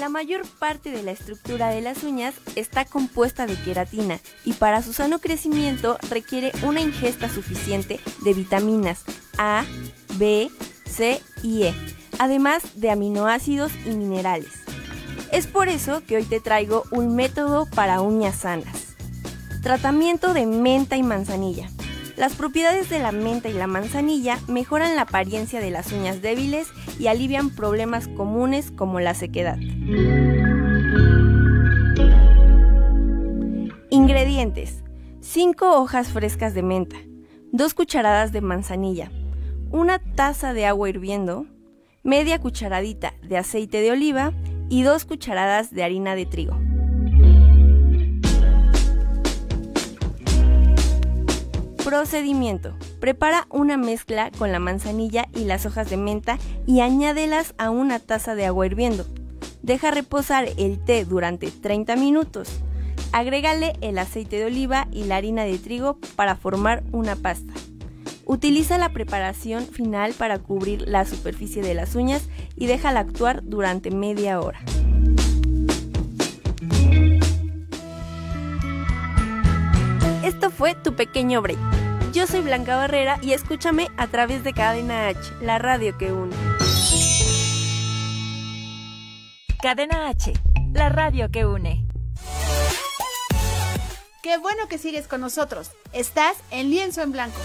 [0.00, 4.80] La mayor parte de la estructura de las uñas está compuesta de queratina y para
[4.80, 9.04] su sano crecimiento requiere una ingesta suficiente de vitaminas
[9.36, 9.66] A,
[10.14, 10.50] B,
[10.86, 11.74] C y E,
[12.18, 14.65] además de aminoácidos y minerales.
[15.32, 18.96] Es por eso que hoy te traigo un método para uñas sanas.
[19.62, 21.68] Tratamiento de menta y manzanilla.
[22.16, 26.68] Las propiedades de la menta y la manzanilla mejoran la apariencia de las uñas débiles
[26.98, 29.58] y alivian problemas comunes como la sequedad.
[33.90, 34.82] Ingredientes.
[35.20, 36.96] 5 hojas frescas de menta,
[37.50, 39.10] 2 cucharadas de manzanilla,
[39.72, 41.46] una taza de agua hirviendo,
[42.04, 44.32] media cucharadita de aceite de oliva
[44.68, 46.58] y 2 cucharadas de harina de trigo.
[51.84, 52.74] Procedimiento.
[52.98, 58.00] Prepara una mezcla con la manzanilla y las hojas de menta y añádelas a una
[58.00, 59.06] taza de agua hirviendo.
[59.62, 62.48] Deja reposar el té durante 30 minutos.
[63.12, 67.52] Agrégale el aceite de oliva y la harina de trigo para formar una pasta.
[68.28, 72.24] Utiliza la preparación final para cubrir la superficie de las uñas
[72.56, 74.58] y déjala actuar durante media hora.
[80.24, 81.58] Esto fue tu pequeño break.
[82.12, 86.34] Yo soy Blanca Barrera y escúchame a través de Cadena H, la radio que une.
[89.62, 90.32] Cadena H,
[90.72, 91.86] la radio que une.
[94.20, 95.70] Qué bueno que sigues con nosotros.
[95.92, 97.38] Estás en Lienzo en Blanco.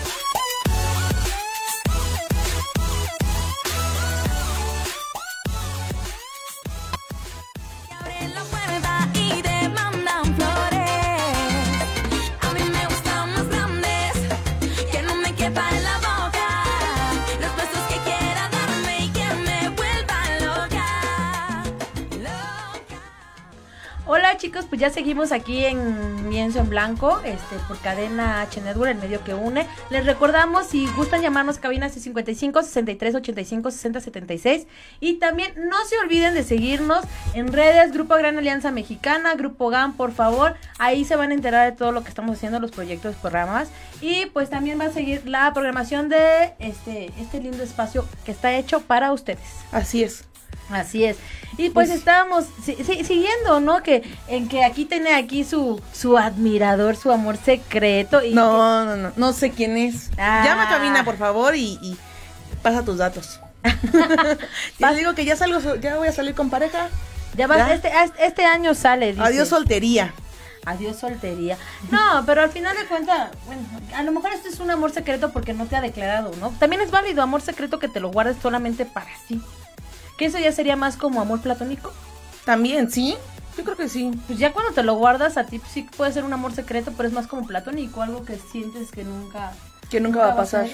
[8.30, 8.61] La puerta
[24.42, 28.98] chicos, pues ya seguimos aquí en Lienzo en Blanco, este, por cadena H Network, el
[28.98, 29.68] medio que une.
[29.92, 34.66] Les recordamos, si gustan llamarnos cabinas de 55 63 85 60 76.
[35.00, 39.94] Y también no se olviden de seguirnos en redes, Grupo Gran Alianza Mexicana, Grupo GAM,
[39.94, 40.56] por favor.
[40.80, 43.70] Ahí se van a enterar de todo lo que estamos haciendo, los proyectos, programas.
[44.02, 48.54] Y pues también va a seguir la programación de este, este lindo espacio que está
[48.54, 49.46] hecho para ustedes.
[49.72, 50.31] Así es.
[50.70, 51.18] Así es.
[51.58, 53.84] Y pues, Pues- estábamos si- si- siguiendo, ¿no?
[53.84, 58.96] Que en que aquí tiene aquí su su admirador, su amor secreto y No, no,
[58.96, 60.10] no, no sé quién es.
[60.18, 60.44] Ah.
[60.46, 61.98] Llama a cabina, por favor, y, y
[62.64, 63.40] pasa tus datos.
[64.80, 66.90] y le digo que ya salgo, ya voy a salir con pareja.
[67.36, 67.74] ya vas Ya.
[67.74, 69.24] este este año sale, dice.
[69.24, 70.14] Adiós soltería.
[70.66, 71.58] Adiós soltería.
[71.90, 73.64] No, pero al final de cuentas, bueno,
[73.96, 76.50] a lo mejor esto es un amor secreto porque no te ha declarado, ¿no?
[76.60, 79.42] También es válido amor secreto que te lo guardes solamente para ti.
[80.18, 81.94] Que eso ya sería más como amor platónico.
[82.46, 83.16] También, ¿sí?
[83.58, 84.12] Yo creo que sí.
[84.28, 86.94] Pues ya cuando te lo guardas a ti pues sí puede ser un amor secreto,
[86.96, 89.54] pero es más como platónico, algo que sientes que nunca
[89.90, 90.68] Que nunca va a pasar.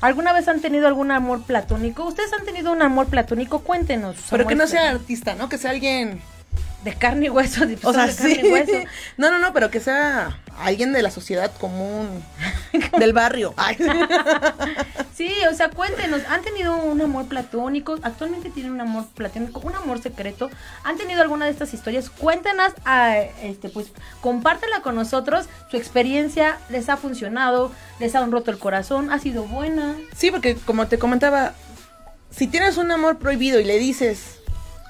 [0.00, 2.04] ¿Alguna vez han tenido algún amor platónico?
[2.04, 3.60] ¿Ustedes han tenido un amor platónico?
[3.60, 4.16] Cuéntenos.
[4.30, 5.48] Pero que no sea artista, ¿no?
[5.48, 6.20] Que sea alguien.
[6.86, 8.34] De carne y hueso, de, O sea, de sí.
[8.34, 8.88] carne y hueso.
[9.18, 12.24] No, no, no, pero que sea alguien de la sociedad común.
[12.98, 13.54] del barrio.
[13.56, 13.76] Ay.
[15.16, 17.96] Sí, o sea, cuéntenos, ¿han tenido un amor platónico?
[18.02, 19.60] ¿Actualmente tienen un amor platónico?
[19.60, 20.50] ¿Un amor secreto?
[20.84, 22.10] ¿Han tenido alguna de estas historias?
[22.10, 23.86] Cuéntenos, a, este, pues,
[24.20, 27.72] compártela con nosotros, su experiencia, ¿les ha funcionado?
[27.98, 29.10] ¿Les han roto el corazón?
[29.10, 29.94] ¿Ha sido buena?
[30.14, 31.54] Sí, porque como te comentaba,
[32.30, 34.35] si tienes un amor prohibido y le dices,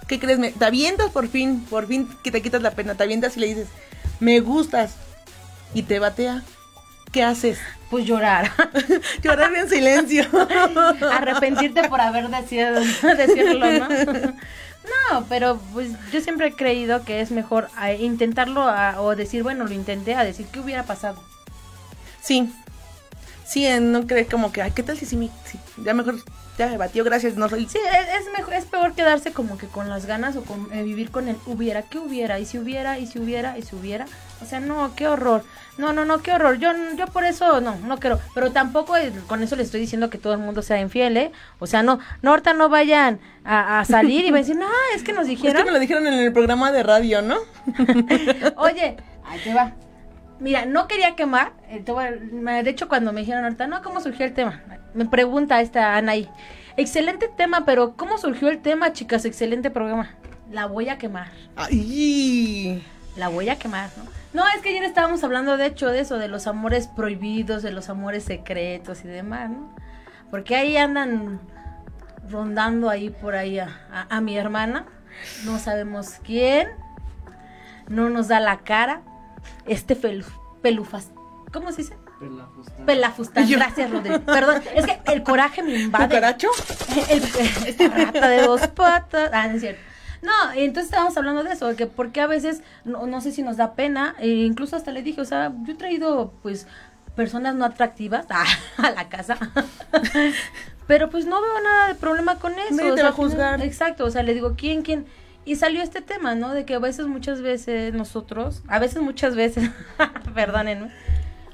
[0.08, 0.38] ¿qué crees?
[0.38, 3.40] Me- te avientas por fin, por fin que te quitas la pena, te avientas y
[3.40, 3.68] le dices,
[4.20, 4.94] me gustas,
[5.74, 6.42] y te batea,
[7.12, 7.58] ¿qué haces?
[7.90, 8.50] Pues llorar.
[9.22, 10.24] Llorar en silencio.
[11.12, 12.74] Arrepentirte por haber decidido
[13.16, 13.88] decirlo, ¿no?
[15.10, 19.42] No, pero pues yo siempre he creído que es mejor eh, intentarlo a- o decir,
[19.42, 21.22] bueno, lo intenté, a decir qué hubiera pasado.
[22.20, 22.52] Sí.
[23.46, 26.16] Sí, no cree como que, ay, ¿qué tal si sí, me- sí, ya mejor,
[26.58, 27.66] ya me batió, gracias, no soy...
[27.68, 30.82] Sí, es, es mejor, es peor quedarse como que con las ganas o con eh,
[30.82, 32.40] vivir con el hubiera, ¿qué hubiera?
[32.40, 34.06] Y si hubiera, y si hubiera, y si hubiera.
[34.42, 35.44] O sea, no, qué horror.
[35.78, 36.58] No, no, no, qué horror.
[36.58, 38.18] Yo, yo por eso, no, no quiero.
[38.34, 41.30] Pero tampoco eh, con eso le estoy diciendo que todo el mundo sea infiel, ¿eh?
[41.60, 44.66] O sea, no, no, ahorita no vayan a, a salir y van a decir, no,
[44.96, 45.56] es que nos Es dijeron.
[45.58, 47.36] que me lo dijeron en el programa de radio, ¿no?
[48.56, 49.72] Oye, ahí te va.
[50.38, 51.52] Mira, no quería quemar.
[51.68, 51.82] eh,
[52.62, 54.62] de hecho, cuando me dijeron ahorita, no, ¿cómo surgió el tema?
[54.94, 56.28] Me pregunta esta Anaí.
[56.76, 59.24] Excelente tema, pero ¿cómo surgió el tema, chicas?
[59.24, 60.10] Excelente programa.
[60.50, 61.28] La voy a quemar.
[61.56, 62.84] Ay.
[63.16, 64.04] La voy a quemar, ¿no?
[64.34, 67.70] No, es que ayer estábamos hablando, de hecho, de eso, de los amores prohibidos, de
[67.72, 69.74] los amores secretos y demás, ¿no?
[70.30, 71.40] Porque ahí andan
[72.28, 74.84] rondando ahí por ahí a, a- a mi hermana.
[75.46, 76.68] No sabemos quién.
[77.88, 79.00] No nos da la cara.
[79.66, 80.24] Este pelu,
[80.62, 81.10] pelufas.
[81.52, 81.96] ¿Cómo se dice?
[82.84, 83.46] Pelafustán.
[83.46, 84.20] Yo- Gracias, Rodrigo.
[84.20, 86.06] Perdón, es que el coraje me invade.
[86.06, 86.48] ¿Cucaracho?
[87.10, 87.22] El-
[87.66, 89.30] esta rata de dos patas.
[89.32, 89.80] Ah, no es cierto.
[90.22, 93.42] No, entonces estábamos hablando de eso, de que porque a veces, no, no sé si
[93.42, 96.66] nos da pena, e incluso hasta le dije, o sea, yo he traído, pues,
[97.14, 98.26] personas no atractivas
[98.78, 99.36] a la casa,
[100.86, 102.74] pero pues no veo nada de problema con eso.
[102.74, 103.62] Nadie o te sea, va a juzgar.
[103.62, 105.06] exacto, o sea, le digo, ¿quién, quién?
[105.46, 106.52] Y salió este tema, ¿no?
[106.52, 109.70] De que a veces, muchas veces nosotros, a veces, muchas veces,
[110.34, 110.90] perdónenme,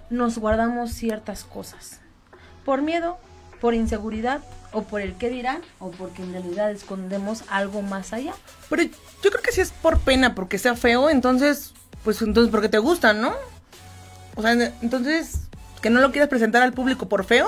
[0.09, 2.01] nos guardamos ciertas cosas.
[2.64, 3.18] Por miedo,
[3.61, 4.40] por inseguridad,
[4.72, 8.32] o por el qué dirán, o porque en realidad escondemos algo más allá.
[8.70, 12.70] Pero yo creo que sí es por pena, porque sea feo, entonces, pues entonces porque
[12.70, 13.34] te gusta, ¿no?
[14.36, 15.40] O sea, entonces,
[15.82, 17.47] que no lo quieras presentar al público por feo.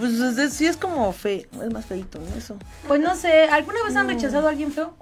[0.00, 2.36] Pues es- es- sí es como feo, es más feito, ¿no?
[2.36, 2.56] Eso.
[2.88, 4.94] Pues no sé, ¿alguna vez han rechazado a alguien feo?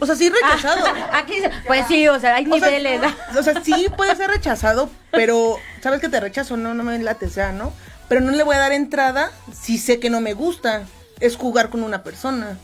[0.00, 0.84] O sea, sí rechazado.
[1.12, 3.00] Aquí dice, pues sí, o sea, hay O sea, niveles.
[3.38, 7.28] O sea, sí puede ser rechazado, pero sabes que te rechazo, no, no me late,
[7.30, 7.72] sea, ¿no?
[8.08, 10.82] Pero no le voy a dar entrada si sé que no me gusta.
[11.20, 12.58] Es jugar con una persona.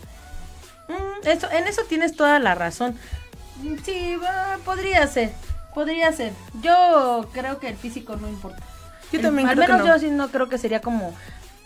[0.89, 2.97] Mm, eso, en eso tienes toda la razón.
[3.63, 5.33] Mm, Sí, va, podría ser,
[5.75, 6.33] podría ser.
[6.61, 8.63] Yo creo que el físico no importa.
[9.11, 9.95] Yo El- también Al creo que menos no.
[9.95, 11.15] yo sí no creo que sería como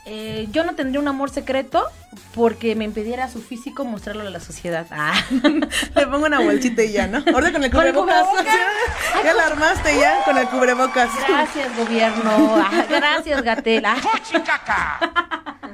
[0.08, 1.84] eh, yo no tendría un amor secreto
[2.32, 4.86] porque me impidiera su físico mostrarlo a la sociedad.
[4.92, 5.14] Ah.
[5.96, 7.24] Le pongo una bolsita y ya, ¿no?
[7.34, 8.26] Ahora con el ¿Con el cubrebocas.
[9.24, 11.10] ya la armaste ya con el cubrebocas.
[11.28, 12.30] Gracias, gobierno.
[12.56, 13.84] Ah, Gracias, Gatel.
[13.84, 13.96] Ah.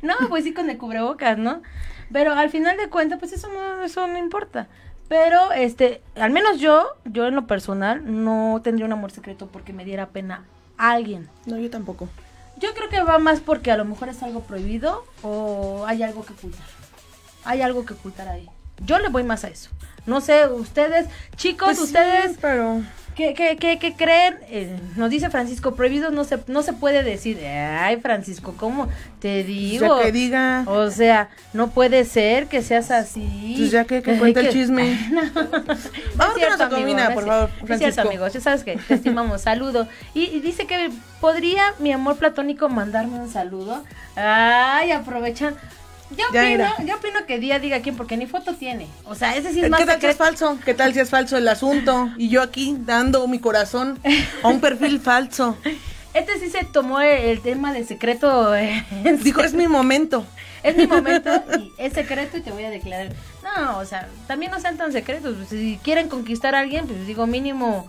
[0.00, 1.62] No, pues sí, con el cubrebocas, ¿no?
[2.12, 4.68] Pero al final de cuentas, pues eso no, eso no importa.
[5.08, 9.72] Pero, este, al menos yo, yo en lo personal, no tendría un amor secreto porque
[9.72, 10.44] me diera pena
[10.78, 11.28] a alguien.
[11.44, 12.08] No, yo tampoco.
[12.88, 16.32] Creo que va más porque a lo mejor es algo prohibido o hay algo que
[16.32, 16.66] ocultar.
[17.44, 18.48] Hay algo que ocultar ahí.
[18.84, 19.70] Yo le voy más a eso.
[20.06, 22.82] No sé, ustedes, chicos, Pues sí, ustedes, pero...
[23.18, 24.36] ¿qué, qué, qué, qué creen?
[24.48, 27.38] Eh, nos dice Francisco, prohibido no se, no se puede decir.
[27.44, 28.88] Ay, Francisco, ¿cómo
[29.20, 29.98] te digo?
[29.98, 30.64] Ya que diga.
[30.66, 33.54] O sea, no puede ser que seas así.
[33.58, 34.96] Pues ya que- que Ay, cuente el chisme.
[35.10, 35.20] No,
[36.16, 37.78] Vamos con nuestra comida, por favor, Es Francisco.
[37.92, 38.32] cierto, amigos.
[38.32, 39.42] Ya sabes que te estimamos.
[39.42, 39.88] Saludo.
[40.14, 40.90] Y, y dice que
[41.20, 43.84] podría mi amor platónico mandarme un saludo.
[44.16, 45.54] Ay, aprovechan.
[46.10, 46.74] Yo Ya opino, era.
[46.84, 48.86] yo opino que día diga quién, porque ni foto tiene.
[49.04, 50.58] O sea, ese sí es ¿Qué más tal si es falso?
[50.64, 52.10] ¿Qué tal si es falso el asunto?
[52.16, 53.98] Y yo aquí dando mi corazón
[54.42, 55.56] a un perfil falso.
[56.14, 58.56] Este sí se tomó el, tema de secreto.
[58.56, 58.84] eh,
[59.22, 60.24] Dijo, es mi momento.
[60.62, 63.12] Es mi momento y es secreto y te voy a declarar.
[63.44, 65.36] No, o sea, también no sean tan secretos.
[65.48, 67.86] Si quieren conquistar a alguien, pues digo, mínimo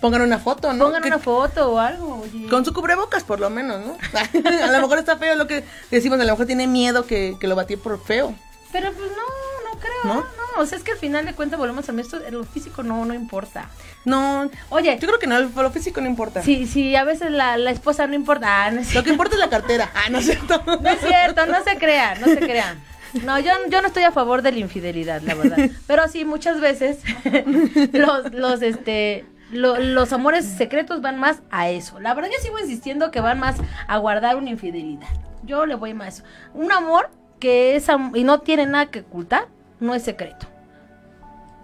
[0.00, 0.84] Pongan una foto, ¿no?
[0.86, 2.22] pongan Que- una foto o algo.
[2.22, 2.48] oye.
[2.48, 3.96] Con su cubrebocas, por lo menos, ¿no?
[4.64, 7.46] a lo mejor está feo lo que decimos, a lo mejor tiene miedo que, que
[7.46, 8.34] lo batí por feo.
[8.72, 10.04] Pero pues no, no creo.
[10.04, 10.14] ¿No?
[10.14, 10.40] ¿No?
[10.62, 13.14] o sea, es que al final de cuentas volvemos a esto, lo físico no, no
[13.14, 13.68] importa.
[14.04, 16.42] No, Oye, yo creo que no, lo físico no importa.
[16.42, 18.64] si, si a veces la, la esposa no importa.
[18.64, 19.90] Ah, no es Lo que importa es la cartera.
[19.94, 20.62] Ah, no es cierto.
[20.82, 22.80] No es cierto, no se crean, no se crean.
[23.24, 25.58] No, yo, yo no estoy a favor de la infidelidad, la verdad.
[25.86, 26.98] Pero sí, muchas veces
[27.92, 32.00] los, los, este, lo- los amores secretos van más a eso.
[32.00, 35.08] La verdad, yo sigo insistiendo que van más a guardar una infidelidad.
[35.42, 36.24] Yo le voy más a eso.
[36.54, 39.46] Un amor que es am- y no tiene nada que ocultar,
[39.80, 40.46] no es secreto.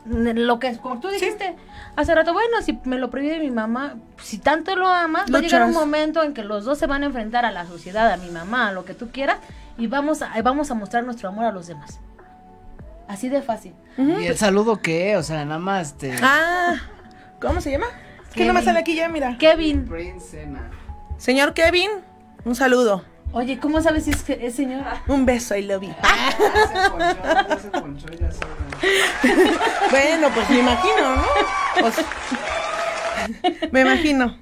[0.08, 1.56] Lo que es, como tú dijiste
[1.96, 5.40] hace rato, bueno, si me lo prohíbe mi mamá, si tanto lo amas, va a
[5.42, 8.16] llegar un momento en que los dos se van a enfrentar a la sociedad, a
[8.16, 9.38] mi mamá, a lo que tú quieras,
[9.76, 11.98] y vamos a, vamos a mostrar nuestro amor a los demás.
[13.08, 13.74] Así de fácil.
[13.98, 15.16] ¿Y el saludo qué?
[15.16, 16.14] O sea, nada más te...
[16.22, 16.74] Ah,
[17.40, 17.86] ¿cómo se llama?
[18.28, 19.36] Es que no me sale aquí ya, mira.
[19.38, 20.70] Kevin, Princena.
[21.18, 21.90] Señor Kevin,
[22.44, 23.04] un saludo.
[23.32, 24.84] oye, ¿cómo sabes si es, que es señor?
[25.06, 25.94] Un beso, I love you.
[25.98, 27.16] Ya se ponchó,
[27.48, 28.40] ya se ponchó, ya se...
[29.90, 31.24] Bueno, pues me imagino, ¿no?
[31.80, 31.94] Pues,
[33.72, 34.38] me imagino.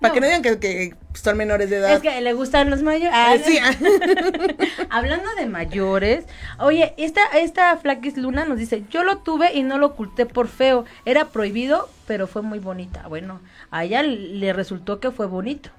[0.00, 1.92] Para que no digan que, que son menores de edad.
[1.92, 3.16] Es que le gustan los mayores.
[3.16, 3.58] Eh, sí.
[4.90, 6.24] Hablando de mayores,
[6.58, 10.46] oye, esta, esta Flaquis Luna nos dice, yo lo tuve y no lo oculté por
[10.46, 13.08] feo, era prohibido, pero fue muy bonita.
[13.08, 13.40] Bueno,
[13.70, 15.70] a ella le resultó que fue bonito.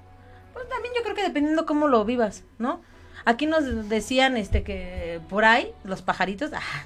[0.52, 2.82] Pues también yo creo que dependiendo cómo lo vivas, ¿no?
[3.24, 6.84] Aquí nos decían este que por ahí, los pajaritos, ah,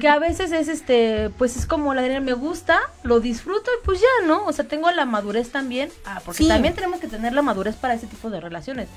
[0.00, 3.84] que a veces es este, pues es como la de me gusta, lo disfruto y
[3.84, 4.44] pues ya, ¿no?
[4.46, 6.48] O sea, tengo la madurez también, ah, porque Sí.
[6.48, 8.88] también tenemos que tener la madurez para ese tipo de relaciones.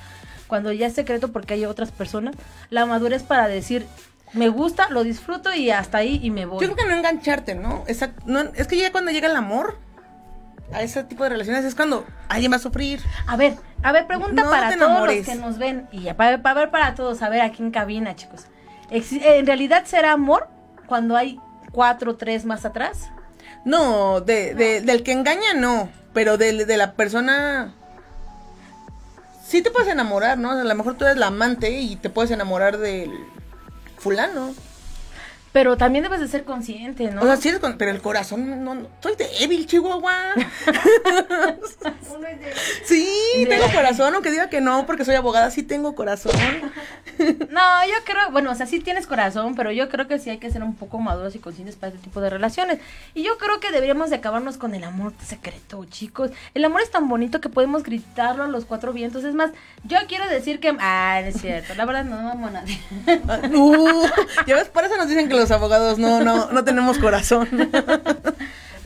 [0.48, 2.36] Cuando ya es secreto porque hay otras personas,
[2.70, 3.86] la madurez para decir,
[4.34, 6.60] me gusta, lo disfruto y hasta ahí y me voy.
[6.62, 7.84] Yo creo que no engancharte, ¿no?
[8.26, 9.78] No es que ya cuando llega el amor
[10.74, 13.00] a ese tipo de relaciones es cuando alguien va a sufrir.
[13.28, 16.60] A ver, a ver, pregunta No para todos los que nos ven y para, para
[16.60, 18.46] ver para todos, a ver aquí en cabina, chicos.
[18.92, 20.48] ¿En realidad será amor
[20.88, 21.40] cuando hay
[21.72, 23.10] cuatro, tres más atrás?
[23.66, 27.74] No, de, de- del que engaña no, pero de, de la persona...
[29.46, 30.52] Sí te puedes enamorar, ¿no?
[30.52, 33.12] A lo mejor tú eres la amante y te puedes enamorar del
[33.98, 34.54] fulano.
[35.56, 37.22] Pero también debes de ser consciente, ¿no?
[37.22, 40.34] O sea, sí eres con- pero el corazón no, no- soy débil, Chihuahua.
[42.84, 46.34] Sí, tengo corazón, aunque diga que no, porque soy abogada, sí tengo corazón.
[47.50, 50.40] No, yo creo, bueno, o sea, sí tienes corazón, pero yo creo que sí hay
[50.40, 52.80] que ser un poco maduros y conscientes para este tipo de relaciones.
[53.14, 56.32] Y yo creo que deberíamos de acabarnos con el amor secreto, chicos.
[56.54, 59.24] El amor es tan bonito que podemos gritarlo a los cuatro vientos.
[59.24, 59.52] Es más,
[59.86, 60.76] yo quiero decir que...
[60.80, 62.78] Ah, no es cierto, la verdad no amo a nadie.
[63.56, 64.06] Uh,
[64.46, 67.48] ya ves, por eso nos dicen que los abogados no, no, no tenemos corazón.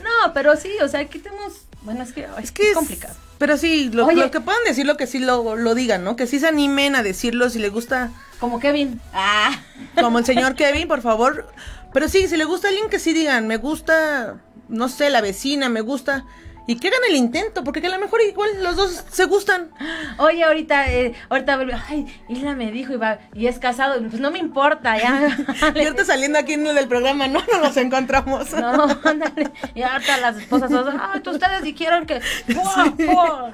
[0.00, 1.66] No, pero sí, o sea, aquí tenemos...
[1.82, 3.14] Bueno, es que ay, Es que es complicado.
[3.38, 6.14] Pero sí, lo, que puedan decirlo, que sí lo, lo digan, ¿no?
[6.14, 9.00] Que sí se animen a decirlo si les gusta, Como Kevin.
[9.14, 9.62] Ah.
[9.98, 11.48] como el señor Kevin, por favor.
[11.92, 14.36] Pero sí, si le gusta a alguien que sí digan, me gusta,
[14.68, 16.26] no sé, la vecina, me gusta.
[16.70, 19.72] Y que hagan el intento, porque que a lo mejor igual los dos se gustan.
[20.18, 21.58] Oye, ahorita, eh, ahorita,
[21.88, 25.36] ay, Isla me dijo y, va, y es casado, pues no me importa, ya.
[25.74, 28.52] Y ahorita saliendo aquí en el del programa, no, no nos encontramos.
[28.52, 29.50] No, ándale.
[29.74, 32.20] Y ahorita las esposas ay, tú ustedes dijeron que.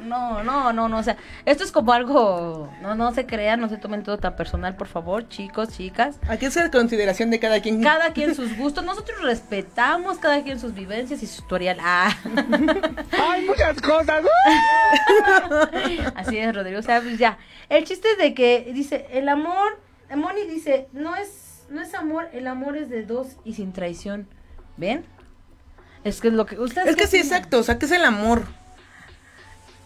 [0.04, 0.98] No, no, no, no.
[0.98, 2.70] O sea, esto es como algo.
[2.82, 6.16] No, no se crean, no se tomen todo tan personal, por favor, chicos, chicas.
[6.28, 7.82] Aquí es la consideración de cada quien.
[7.82, 8.84] Cada quien sus gustos.
[8.84, 11.78] Nosotros respetamos cada quien sus vivencias y su tutorial.
[11.80, 12.14] Ah.
[13.12, 14.24] Hay muchas cosas.
[16.14, 16.78] Así es, Rodrigo.
[16.78, 17.38] O sea, pues ya.
[17.68, 19.78] El chiste es de que dice, el amor,
[20.14, 24.28] Moni dice, no es, no es amor, el amor es de dos y sin traición.
[24.76, 25.04] ¿Ven?
[26.04, 26.88] Es que es lo que ustedes.
[26.88, 27.26] Es que sí, opinan?
[27.38, 28.44] exacto, o sea, que es el amor.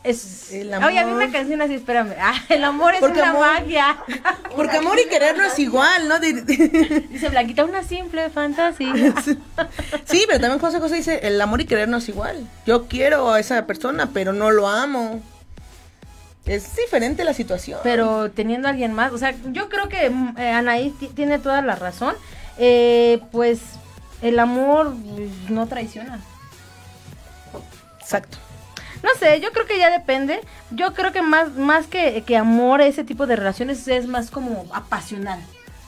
[0.02, 1.16] Es el Oye, había amor.
[1.22, 2.14] una canción así, espérame.
[2.18, 3.98] Ah, el amor es Porque una amor- magia.
[4.56, 6.18] Porque amor y querer no es igual, ¿no?
[6.20, 9.14] Dice Blanquita, una simple fantasía.
[10.06, 12.48] Sí, pero también José José dice, el amor y querer no es igual.
[12.66, 15.20] Yo quiero a esa persona, pero no lo amo.
[16.46, 17.80] Es diferente la situación.
[17.82, 21.38] Pero teniendo a alguien más, o sea, yo creo que mm, eh, Anaí ti- tiene
[21.38, 22.14] toda la razón.
[22.56, 23.60] Eh, pues
[24.22, 26.20] el amor mm, no traiciona.
[28.00, 28.38] Exacto.
[29.02, 30.40] No sé, yo creo que ya depende.
[30.70, 34.66] Yo creo que más, más que, que amor, ese tipo de relaciones es más como
[34.72, 35.40] apasional.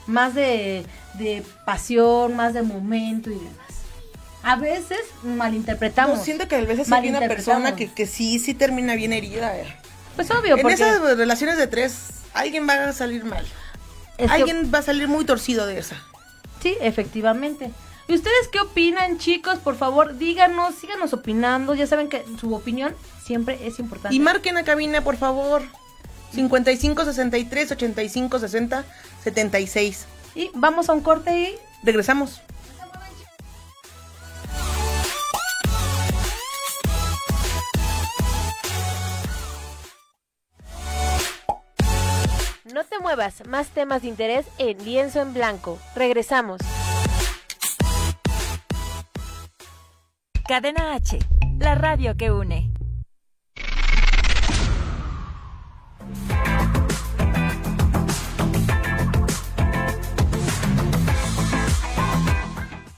[0.06, 0.84] Más de,
[1.14, 3.56] de pasión, más de momento y demás.
[4.42, 6.18] A veces malinterpretamos.
[6.18, 9.56] No, siento que a veces hay una persona que, que sí, sí termina bien herida.
[9.58, 9.76] eh.
[10.16, 13.44] Pues obvio, En porque esas relaciones de tres, alguien va a salir mal.
[14.18, 15.96] Es que- alguien va a salir muy torcido de esa.
[16.62, 17.70] Sí, efectivamente.
[18.08, 19.58] ¿Y ustedes qué opinan, chicos?
[19.58, 21.74] Por favor, díganos, síganos opinando.
[21.74, 22.94] Ya saben que su opinión
[23.24, 24.14] siempre es importante.
[24.14, 25.62] Y marquen a cabina, por favor.
[26.32, 28.84] 55 63 85 60
[29.22, 30.06] 76.
[30.34, 32.40] Y vamos a un corte y regresamos.
[42.72, 45.78] No te muevas, más temas de interés en Lienzo en Blanco.
[45.94, 46.58] Regresamos.
[50.46, 51.20] Cadena H,
[51.60, 52.72] la radio que une.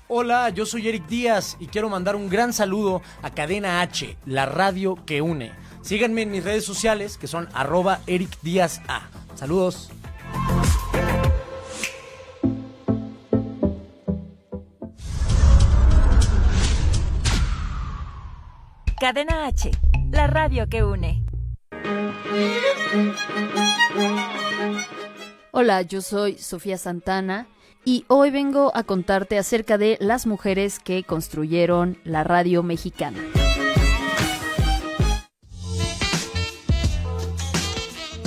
[0.09, 4.47] Hola, yo soy Eric Díaz y quiero mandar un gran saludo a Cadena H, la
[4.47, 5.53] radio que une.
[5.83, 9.03] Síganme en mis redes sociales que son arroba Eric Díaz A.
[9.35, 9.91] Saludos.
[19.05, 19.71] Cadena H,
[20.13, 21.23] la radio que une.
[25.51, 27.47] Hola, yo soy Sofía Santana
[27.85, 33.19] y hoy vengo a contarte acerca de las mujeres que construyeron la radio mexicana.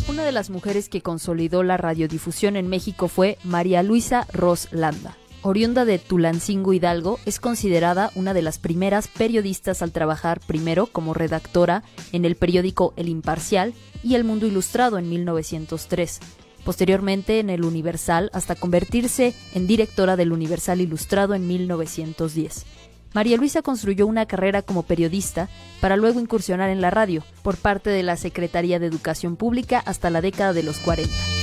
[0.08, 5.18] Una de las mujeres que consolidó la radiodifusión en México fue María Luisa Ros Landa.
[5.42, 11.14] Oriunda de Tulancingo Hidalgo, es considerada una de las primeras periodistas al trabajar primero como
[11.14, 13.74] redactora en el periódico El Imparcial
[14.04, 16.20] y El Mundo Ilustrado en 1903
[16.68, 22.66] posteriormente en el Universal hasta convertirse en directora del Universal Ilustrado en 1910.
[23.14, 25.48] María Luisa construyó una carrera como periodista
[25.80, 30.10] para luego incursionar en la radio por parte de la Secretaría de Educación Pública hasta
[30.10, 31.37] la década de los 40.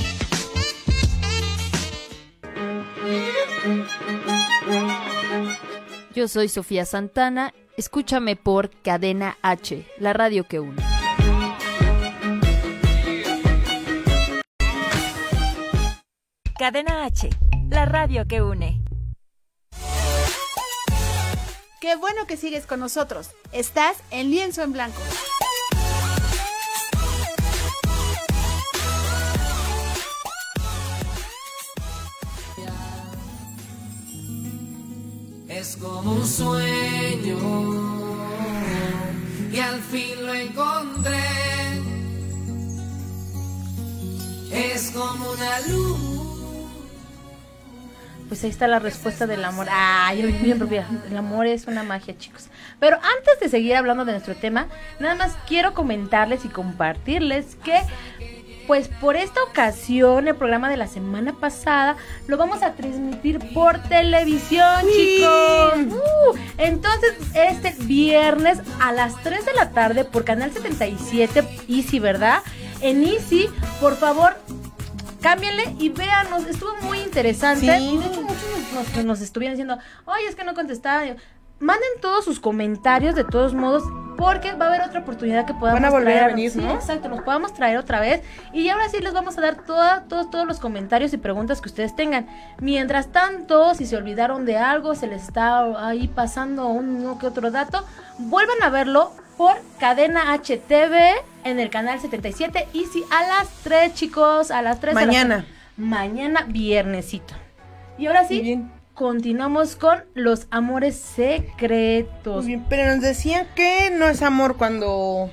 [6.13, 10.81] Yo soy Sofía Santana, escúchame por Cadena H, la radio que une.
[16.57, 17.29] Cadena H,
[17.69, 18.81] la radio que une.
[21.81, 23.29] Qué bueno que sigues con nosotros.
[23.51, 25.01] Estás en Lienzo en Blanco.
[35.47, 37.37] Es como un sueño
[39.51, 41.23] y al fin lo encontré.
[44.51, 46.15] Es como una luz.
[48.27, 49.67] Pues ahí está la respuesta del amor.
[49.69, 50.87] Ay, bien, bien propia.
[51.07, 52.47] El amor es una magia, chicos.
[52.79, 54.67] Pero antes de seguir hablando de nuestro tema,
[54.99, 57.79] nada más quiero comentarles y compartirles que,
[58.67, 61.97] pues por esta ocasión, el programa de la semana pasada
[62.27, 65.73] lo vamos a transmitir por televisión, chicos.
[65.93, 72.39] Uh, entonces, este viernes a las 3 de la tarde por Canal 77, Easy, ¿verdad?
[72.81, 73.49] En Easy,
[73.79, 74.35] por favor,
[75.21, 76.45] cámbienle y véanos.
[76.45, 77.77] Estuvo muy interesante.
[77.77, 77.83] Sí.
[77.83, 81.03] Y de hecho, muchos nos, nos estuvieron diciendo, oye, es que no contestaba.
[81.59, 83.83] Manden todos sus comentarios, de todos modos.
[84.17, 86.73] Porque va a haber otra oportunidad que podamos Van a volver a venir, Sí, ¿no?
[86.73, 88.21] exacto, nos podamos traer otra vez.
[88.53, 91.69] Y ahora sí les vamos a dar toda, todos, todos los comentarios y preguntas que
[91.69, 92.27] ustedes tengan.
[92.59, 97.51] Mientras tanto, si se olvidaron de algo, se les está ahí pasando uno que otro
[97.51, 97.85] dato,
[98.17, 100.95] vuelvan a verlo por Cadena HTV
[101.43, 105.07] en el canal 77 y si a las 3 chicos, a las 3 a las
[105.07, 105.45] Mañana.
[105.77, 107.33] mañana viernesito.
[107.97, 108.63] Y ahora sí,
[108.95, 112.37] continuamos con los amores secretos.
[112.37, 115.29] Muy bien, pero nos decía que no es amor cuando...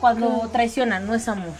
[0.00, 1.52] Cuando traicionan, no es amor.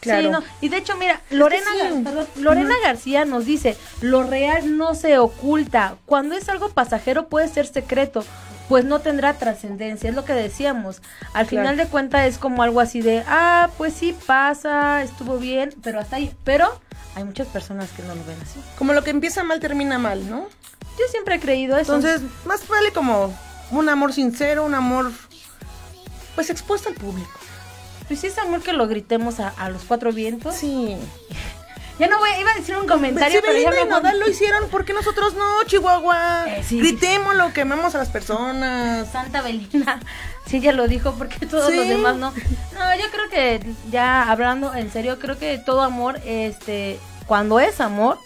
[0.00, 0.22] Claro.
[0.22, 0.42] Sí, no.
[0.60, 1.78] Y de hecho, mira, Lorena, sí.
[1.88, 2.74] Gar- perdón, Lorena.
[2.84, 5.96] García nos dice, lo real no se oculta.
[6.06, 8.24] Cuando es algo pasajero puede ser secreto,
[8.68, 10.10] pues no tendrá trascendencia.
[10.10, 11.00] Es lo que decíamos.
[11.32, 11.48] Al Claro.
[11.48, 16.00] final de cuentas es como algo así de, ah, pues sí pasa, estuvo bien, pero
[16.00, 16.34] hasta ahí.
[16.44, 16.68] Pero
[17.14, 18.60] hay muchas personas que no lo ven así.
[18.76, 20.46] Como lo que empieza mal termina mal, ¿no?
[20.98, 21.94] Yo siempre he creído eso.
[21.94, 23.32] Entonces, más vale como
[23.70, 25.12] un amor sincero, un amor
[26.34, 27.30] pues expuesto al público.
[28.06, 30.54] Pues sí es amor que lo gritemos a, a los cuatro vientos.
[30.54, 30.96] Sí.
[31.98, 34.68] Ya no voy, iba a decir un comentario, si pero ya me Nodal lo hicieron,
[34.68, 36.44] ¿por qué nosotros no, Chihuahua?
[36.46, 36.78] Eh, sí.
[36.78, 39.10] Gritémoslo, quememos a las personas.
[39.10, 40.00] Santa Belina.
[40.46, 41.76] Sí, ella lo dijo porque todos Sí.
[41.76, 42.30] los demás no.
[42.30, 47.80] No, yo creo que ya hablando en serio, creo que todo amor, este, cuando es
[47.80, 48.18] amor,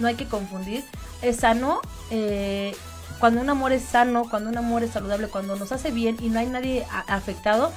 [0.00, 0.84] no hay que confundir,
[1.22, 1.80] es sano.
[2.10, 2.74] eh,
[3.20, 6.30] cuando un amor es sano, cuando un amor es saludable, cuando nos hace bien y
[6.30, 7.70] no hay nadie afectado,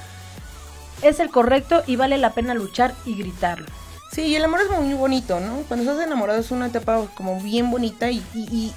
[1.02, 3.66] es el correcto y vale la pena luchar y gritarlo.
[4.14, 5.62] Sí, y el amor es muy bonito, ¿no?
[5.66, 8.72] Cuando estás enamorado es una etapa como bien bonita y, y, y,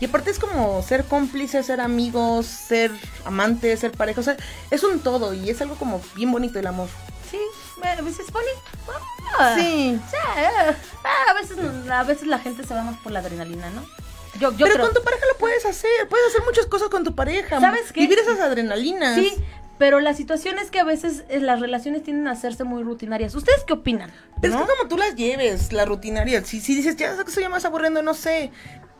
[0.00, 2.90] y aparte es como ser cómplice, ser amigos, ser
[3.26, 4.36] amantes, ser pareja, o sea,
[4.70, 6.88] es un todo y es algo como bien bonito el amor.
[7.30, 7.38] Sí,
[7.82, 8.60] a veces es bonito.
[9.38, 10.00] Ah, Sí.
[10.10, 10.74] sí, ah,
[11.30, 11.58] a veces
[11.90, 13.82] a veces la gente se va más por la adrenalina, ¿no?
[14.40, 17.04] Yo, yo Pero creo- con tu pareja lo puedes hacer, puedes hacer muchas cosas con
[17.04, 17.60] tu pareja.
[17.60, 18.00] ¿Sabes qué?
[18.00, 19.14] Vivir esas adrenalinas.
[19.16, 19.34] Sí,
[19.80, 23.34] pero la situación es que a veces eh, las relaciones tienden a hacerse muy rutinarias.
[23.34, 24.10] ¿Ustedes qué opinan?
[24.42, 26.44] Es que como tú las lleves, la rutinaria.
[26.44, 28.50] Si, si dices, ya que soy más aburriendo, no sé,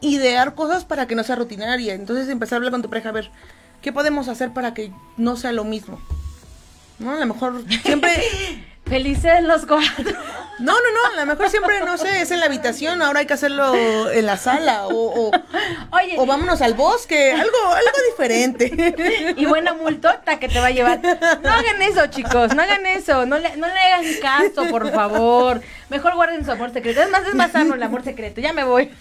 [0.01, 1.93] idear cosas para que no sea rutinaria.
[1.93, 3.31] Entonces empezar a hablar con tu pareja, a ver,
[3.83, 6.01] ¿qué podemos hacer para que no sea lo mismo?
[6.99, 7.11] ¿No?
[7.11, 8.15] A lo mejor siempre...
[8.91, 10.13] Felices los cuatro.
[10.59, 13.27] No, no, no, a lo mejor siempre, no sé, es en la habitación, ahora hay
[13.27, 15.31] que hacerlo en la sala o, o,
[15.93, 19.35] Oye, o vámonos al bosque, algo, algo diferente.
[19.37, 21.01] y buena multota que te va a llevar.
[21.03, 25.63] No hagan eso, chicos, no hagan eso, no le, no le hagan caso, por favor.
[25.89, 27.01] Mejor guarden su amor secreto.
[27.01, 28.41] Es más, es más sano el amor secreto.
[28.41, 28.91] Ya me voy.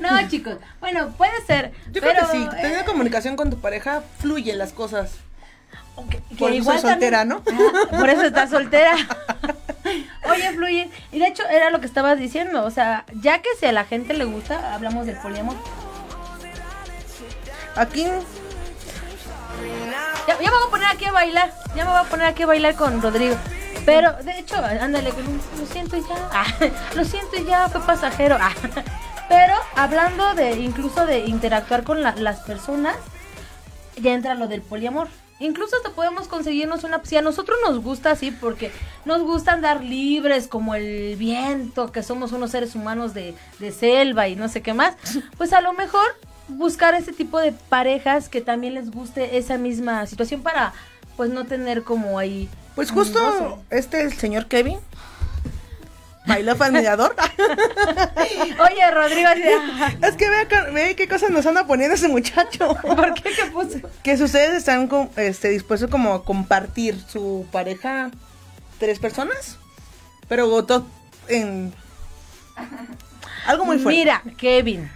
[0.00, 0.56] No, chicos.
[0.80, 1.72] Bueno, puede ser.
[1.92, 5.18] Yo pero, creo que sí, eh, tener comunicación con tu pareja fluyen las cosas.
[5.96, 7.42] Por que eso soltera, ¿no?
[7.92, 8.94] Ah, por eso estás soltera.
[10.30, 13.66] Oye, Fluye, y de hecho era lo que estabas diciendo, o sea, ya que si
[13.66, 15.56] a la gente le gusta, hablamos del poliamor.
[17.76, 18.04] Aquí
[20.26, 22.42] Ya, ya me voy a poner aquí a bailar, ya me voy a poner aquí
[22.42, 23.36] a bailar con Rodrigo.
[23.86, 25.12] Pero, de hecho, ándale,
[25.58, 26.46] lo siento y ya, ah,
[26.94, 28.36] lo siento y ya, fue pasajero.
[28.40, 28.52] ah.
[29.28, 32.96] Pero hablando de incluso de interactuar con la- las personas,
[33.96, 35.08] ya entra lo del poliamor.
[35.40, 37.02] Incluso hasta podemos conseguirnos una...
[37.04, 38.70] Si a nosotros nos gusta así, porque
[39.06, 44.28] nos gusta andar libres como el viento, que somos unos seres humanos de, de selva
[44.28, 44.96] y no sé qué más,
[45.38, 46.04] pues a lo mejor
[46.48, 50.74] buscar ese tipo de parejas que también les guste esa misma situación para
[51.16, 52.48] pues no tener como ahí...
[52.74, 54.78] Pues justo este el señor Kevin
[56.26, 57.14] bailó admirador.
[58.70, 61.94] Oye, Rodrigo, así de, ah, es que ve, acá- ve qué cosas nos anda poniendo
[61.94, 62.74] ese muchacho.
[62.82, 63.82] ¿por qué que puse?
[64.02, 68.10] que si ustedes están con- este, dispuestos como a compartir su pareja
[68.78, 69.58] tres personas,
[70.28, 70.86] pero todo
[71.28, 71.72] en
[73.46, 73.98] algo muy fuerte.
[74.00, 74.90] Mira, Kevin.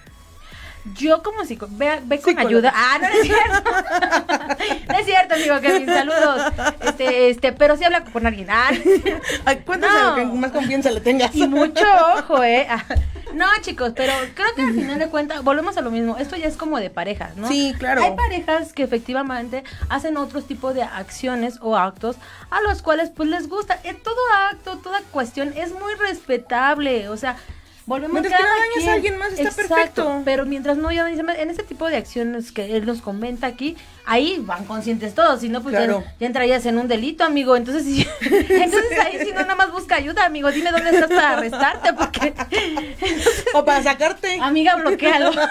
[0.92, 1.66] Yo como psico...
[1.70, 2.72] Ve, ve con ayuda.
[2.74, 3.70] Ah, no, no es cierto.
[4.88, 5.86] no es cierto, amigo Kevin.
[5.86, 6.52] Saludos.
[6.80, 8.48] Este, este, pero sí habla con alguien.
[8.50, 8.70] Ah,
[9.66, 10.10] No.
[10.10, 11.34] lo que más confianza le tengas.
[11.34, 11.84] y mucho
[12.18, 12.66] ojo, ¿eh?
[12.68, 12.84] Ah,
[13.32, 16.16] No, chicos, pero creo que al final de cuentas, volvemos a lo mismo.
[16.18, 17.48] Esto ya es como de pareja, ¿no?
[17.48, 18.02] Sí, claro.
[18.04, 22.16] Hay parejas que efectivamente hacen otros tipos de acciones o actos
[22.50, 23.80] a los cuales pues les gusta.
[23.84, 24.16] Eh, todo
[24.50, 27.08] acto, toda cuestión es muy respetable.
[27.08, 27.36] O sea,
[27.86, 30.22] volvemos Mientras que cada no dañes a alguien más, está Exacto, perfecto.
[30.24, 33.76] Pero mientras no ya en ese tipo de acciones que él nos comenta aquí,
[34.06, 35.40] ahí van conscientes todos.
[35.40, 36.02] Si no, pues Claro.
[36.04, 37.56] ya, ya entrarías en un delito, amigo.
[37.56, 40.50] Entonces, sí, entonces ahí si no nada más busca ayuda, amigo.
[40.50, 42.34] Dime dónde estás para arrestarte, porque
[43.54, 44.38] O para sacarte.
[44.40, 45.30] Amiga, bloquealo.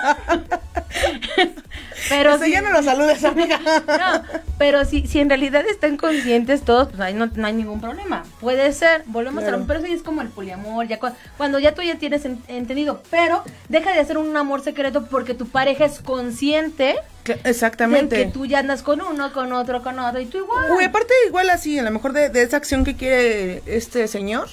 [2.10, 3.60] Pero si- ya no lo saludes, amiga.
[3.64, 4.24] No,
[4.58, 8.24] pero si, si en realidad están conscientes todos, pues ahí no, no hay ningún problema.
[8.42, 9.58] Puede ser, volvemos Claro.
[9.58, 11.96] a lo pero eso ya es como el poliamor, ya cu- cuando ya tú ya
[11.96, 16.96] tienes en- entendido, pero deja de hacer un amor secreto porque tu pareja es consciente
[17.44, 18.16] Exactamente.
[18.16, 20.72] que tú ya andas con uno, con otro, con otro, y tú igual.
[20.72, 24.50] Uy, aparte igual así, a lo mejor de, de esa acción que quiere este señor,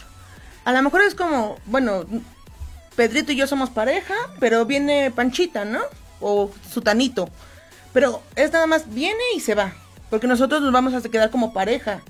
[0.65, 2.05] a lo mejor es como, bueno,
[2.97, 5.81] Pedrito y yo somos pareja, pero viene Panchita, ¿no?
[6.21, 7.31] O Sutanito.
[7.93, 9.73] Pero es nada más, viene y se va,
[10.11, 12.03] porque nosotros nos vamos a quedar como pareja.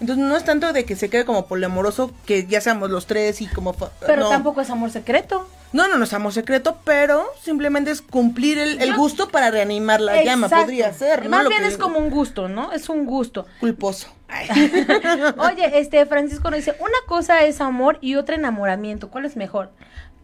[0.00, 3.40] Entonces no es tanto de que se quede como poliamoroso, que ya seamos los tres
[3.40, 3.72] y como...
[4.00, 4.28] pero no.
[4.30, 5.46] tampoco es amor secreto.
[5.72, 10.00] No, no, no es amor secreto, pero simplemente es cumplir el, el gusto para reanimar
[10.00, 11.30] la llama, podría ser, ¿no?
[11.30, 12.72] Más Lo bien que- es como un gusto, ¿no?
[12.72, 13.46] Es un gusto.
[13.60, 14.08] Culposo.
[15.38, 19.10] Oye, este Francisco nos dice, una cosa es amor y otra enamoramiento.
[19.10, 19.70] ¿Cuál es mejor?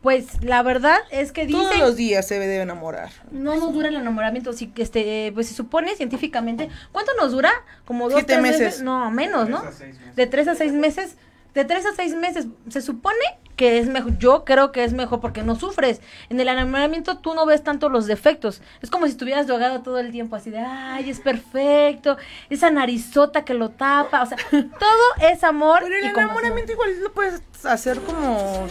[0.03, 3.11] Pues la verdad es que Todos dicen los días se debe enamorar.
[3.33, 7.51] no nos dura el enamoramiento, que este pues se supone científicamente, ¿cuánto nos dura?
[7.85, 8.83] Como dos Siete tres meses.
[8.83, 9.61] No, menos, ¿no?
[9.61, 10.17] Tres a seis meses.
[10.17, 11.17] De tres a seis meses.
[11.59, 13.19] De tres a seis meses se supone
[13.57, 14.17] que es mejor.
[14.19, 16.01] Yo creo que es mejor porque no sufres.
[16.29, 18.63] En el enamoramiento tú no ves tanto los defectos.
[18.81, 22.17] Es como si estuvieras drogado todo el tiempo, así de, ay, es perfecto.
[22.49, 24.23] Esa narizota que lo tapa.
[24.23, 25.81] O sea, todo es amor.
[25.83, 28.69] Pero el enamoramiento igual lo puedes hacer como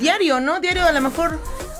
[0.00, 0.60] diario, ¿no?
[0.60, 1.38] Diario, a lo mejor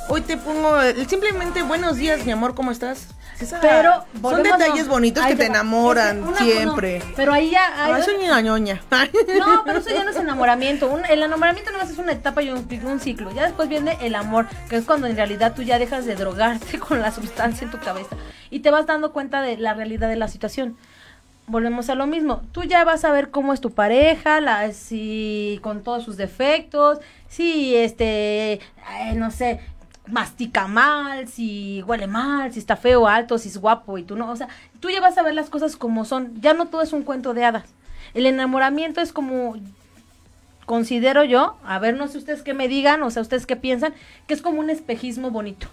[0.09, 0.77] hoy te pongo
[1.09, 3.09] simplemente buenos días, mi amor, ¿cómo estás?
[3.41, 5.47] Esa- Pero son a- detalles bonitos que te va.
[5.47, 6.99] enamoran Es que una- siempre.
[7.01, 7.85] no, pero ahí ya.
[7.85, 8.81] ahí- Ay, soy una ñoña.
[9.39, 10.89] No, pero eso ya no es enamoramiento.
[10.89, 13.33] Un- el enamoramiento no es una etapa y un, un ciclo.
[13.35, 16.79] Ya después viene el amor, que es cuando en realidad tú ya dejas de drogarte
[16.79, 18.17] con la sustancia en tu cabeza
[18.51, 20.77] y te vas dando cuenta de la realidad de la situación.
[21.47, 22.41] Volvemos a lo mismo.
[22.53, 27.01] Tú ya vas a ver cómo es tu pareja, la, si con todos sus defectos,
[27.29, 28.61] si este, eh,
[29.17, 29.61] no sé,
[30.07, 34.31] mastica mal, si huele mal, si está feo, alto, si es guapo y tú no,
[34.31, 34.49] o sea,
[34.81, 36.41] tú ya vas a ver las cosas como son.
[36.41, 37.65] Ya no todo es un cuento de hadas.
[38.13, 39.57] El enamoramiento es como
[40.67, 43.95] considero yo, a ver, no sé ustedes qué me digan, o sea, ustedes qué piensan,
[44.27, 45.69] que es como un espejismo bonito.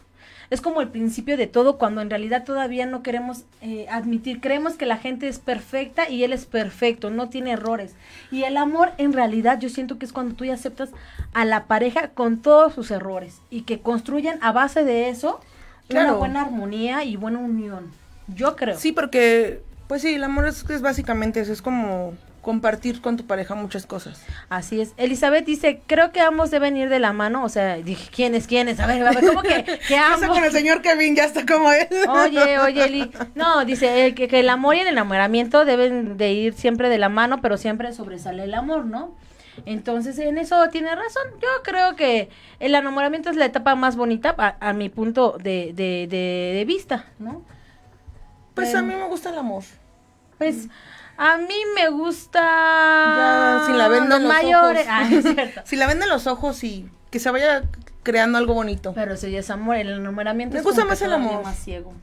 [0.51, 4.73] Es como el principio de todo cuando en realidad todavía no queremos eh, admitir, creemos
[4.73, 7.95] que la gente es perfecta y él es perfecto, no tiene errores.
[8.29, 10.89] Y el amor en realidad yo siento que es cuando tú ya aceptas
[11.33, 15.39] a la pareja con todos sus errores y que construyan a base de eso
[15.89, 17.91] una buena armonía y buena unión.
[18.27, 18.77] Yo creo.
[18.77, 23.25] Sí, porque, pues sí, el amor es, es básicamente eso, es como compartir con tu
[23.27, 24.23] pareja muchas cosas.
[24.49, 24.93] Así es.
[24.97, 27.43] Elizabeth dice, creo que ambos deben ir de la mano.
[27.43, 28.79] O sea, dije, ¿quiénes, quiénes?
[28.79, 30.27] A ver, a ver, ¿cómo que, que ambos?
[30.29, 31.87] con el señor Kevin, ya está como él.
[32.09, 33.11] Oye, oye, Eli.
[33.35, 36.97] No, dice eh, que, que el amor y el enamoramiento deben de ir siempre de
[36.97, 39.15] la mano, pero siempre sobresale el amor, ¿no?
[39.65, 41.23] Entonces, en eso tiene razón.
[41.41, 42.29] Yo creo que
[42.59, 46.65] el enamoramiento es la etapa más bonita a, a mi punto de, de, de, de
[46.65, 47.43] vista, ¿no?
[48.55, 49.63] Pues Pero- a mí me gusta el amor.
[50.37, 50.67] Pues
[51.17, 52.39] a mí me gusta...
[52.41, 54.87] Ya, sin la venda en los los mayores.
[54.87, 54.93] ojos.
[54.93, 55.61] Ah, es cierto.
[55.65, 57.63] si la venda en los ojos y que se vaya
[58.03, 58.93] creando algo bonito.
[58.93, 61.43] Pero eso ya es amor, el enamoramiento Me es gusta como más el amor.
[61.43, 61.93] más ciego.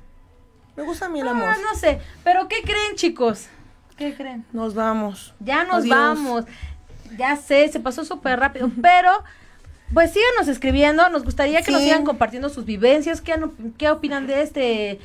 [0.76, 1.48] Me gusta a mí el Ah, amor.
[1.68, 3.46] no sé, pero ¿qué creen, chicos?
[3.96, 4.44] ¿Qué creen?
[4.52, 5.34] Nos vamos.
[5.40, 5.88] Ya nos Adiós.
[5.96, 6.44] vamos.
[7.16, 9.24] Ya sé, se pasó súper rápido, pero
[9.92, 11.86] pues síganos escribiendo, nos gustaría que nos Sí.
[11.88, 13.34] sigan compartiendo sus vivencias, qué,
[13.78, 15.00] qué opinan de este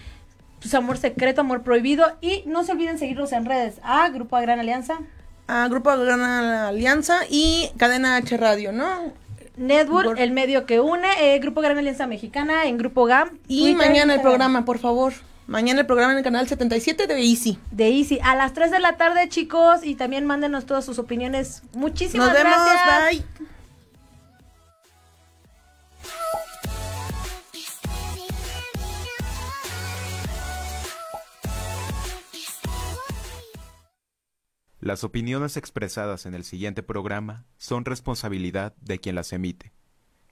[0.63, 3.75] pues, amor secreto, amor prohibido y no se olviden seguirnos en redes.
[3.83, 4.97] Ah, Grupo A Gran Alianza,
[5.47, 9.13] A Grupo Gran Alianza y Cadena H Radio, ¿no?
[9.55, 13.37] Network, Por- el medio que une, eh, Grupo Gran Alianza Mexicana en Grupo GAM.
[13.47, 15.13] Y Twitter, mañana el programa, por favor.
[15.45, 17.59] Mañana el programa en el canal 77 de Easy.
[17.69, 21.61] de Easy a las 3 de la tarde, chicos, y también mándenos todas sus opiniones.
[21.73, 23.11] Muchísimas Nos vemos, gracias.
[23.11, 23.23] bye.
[34.83, 39.71] Las opiniones expresadas en el siguiente programa son responsabilidad de quien las emite.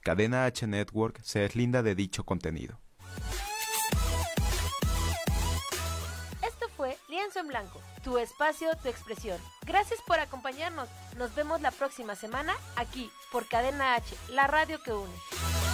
[0.02, 2.78] Cadena H Network se deslinda de dicho contenido.
[6.46, 9.40] Esto fue Lienzo en Blanco, tu espacio, tu expresión.
[9.64, 10.90] Gracias por acompañarnos.
[11.16, 15.71] Nos vemos la próxima semana aquí por Cadena H, la radio que une.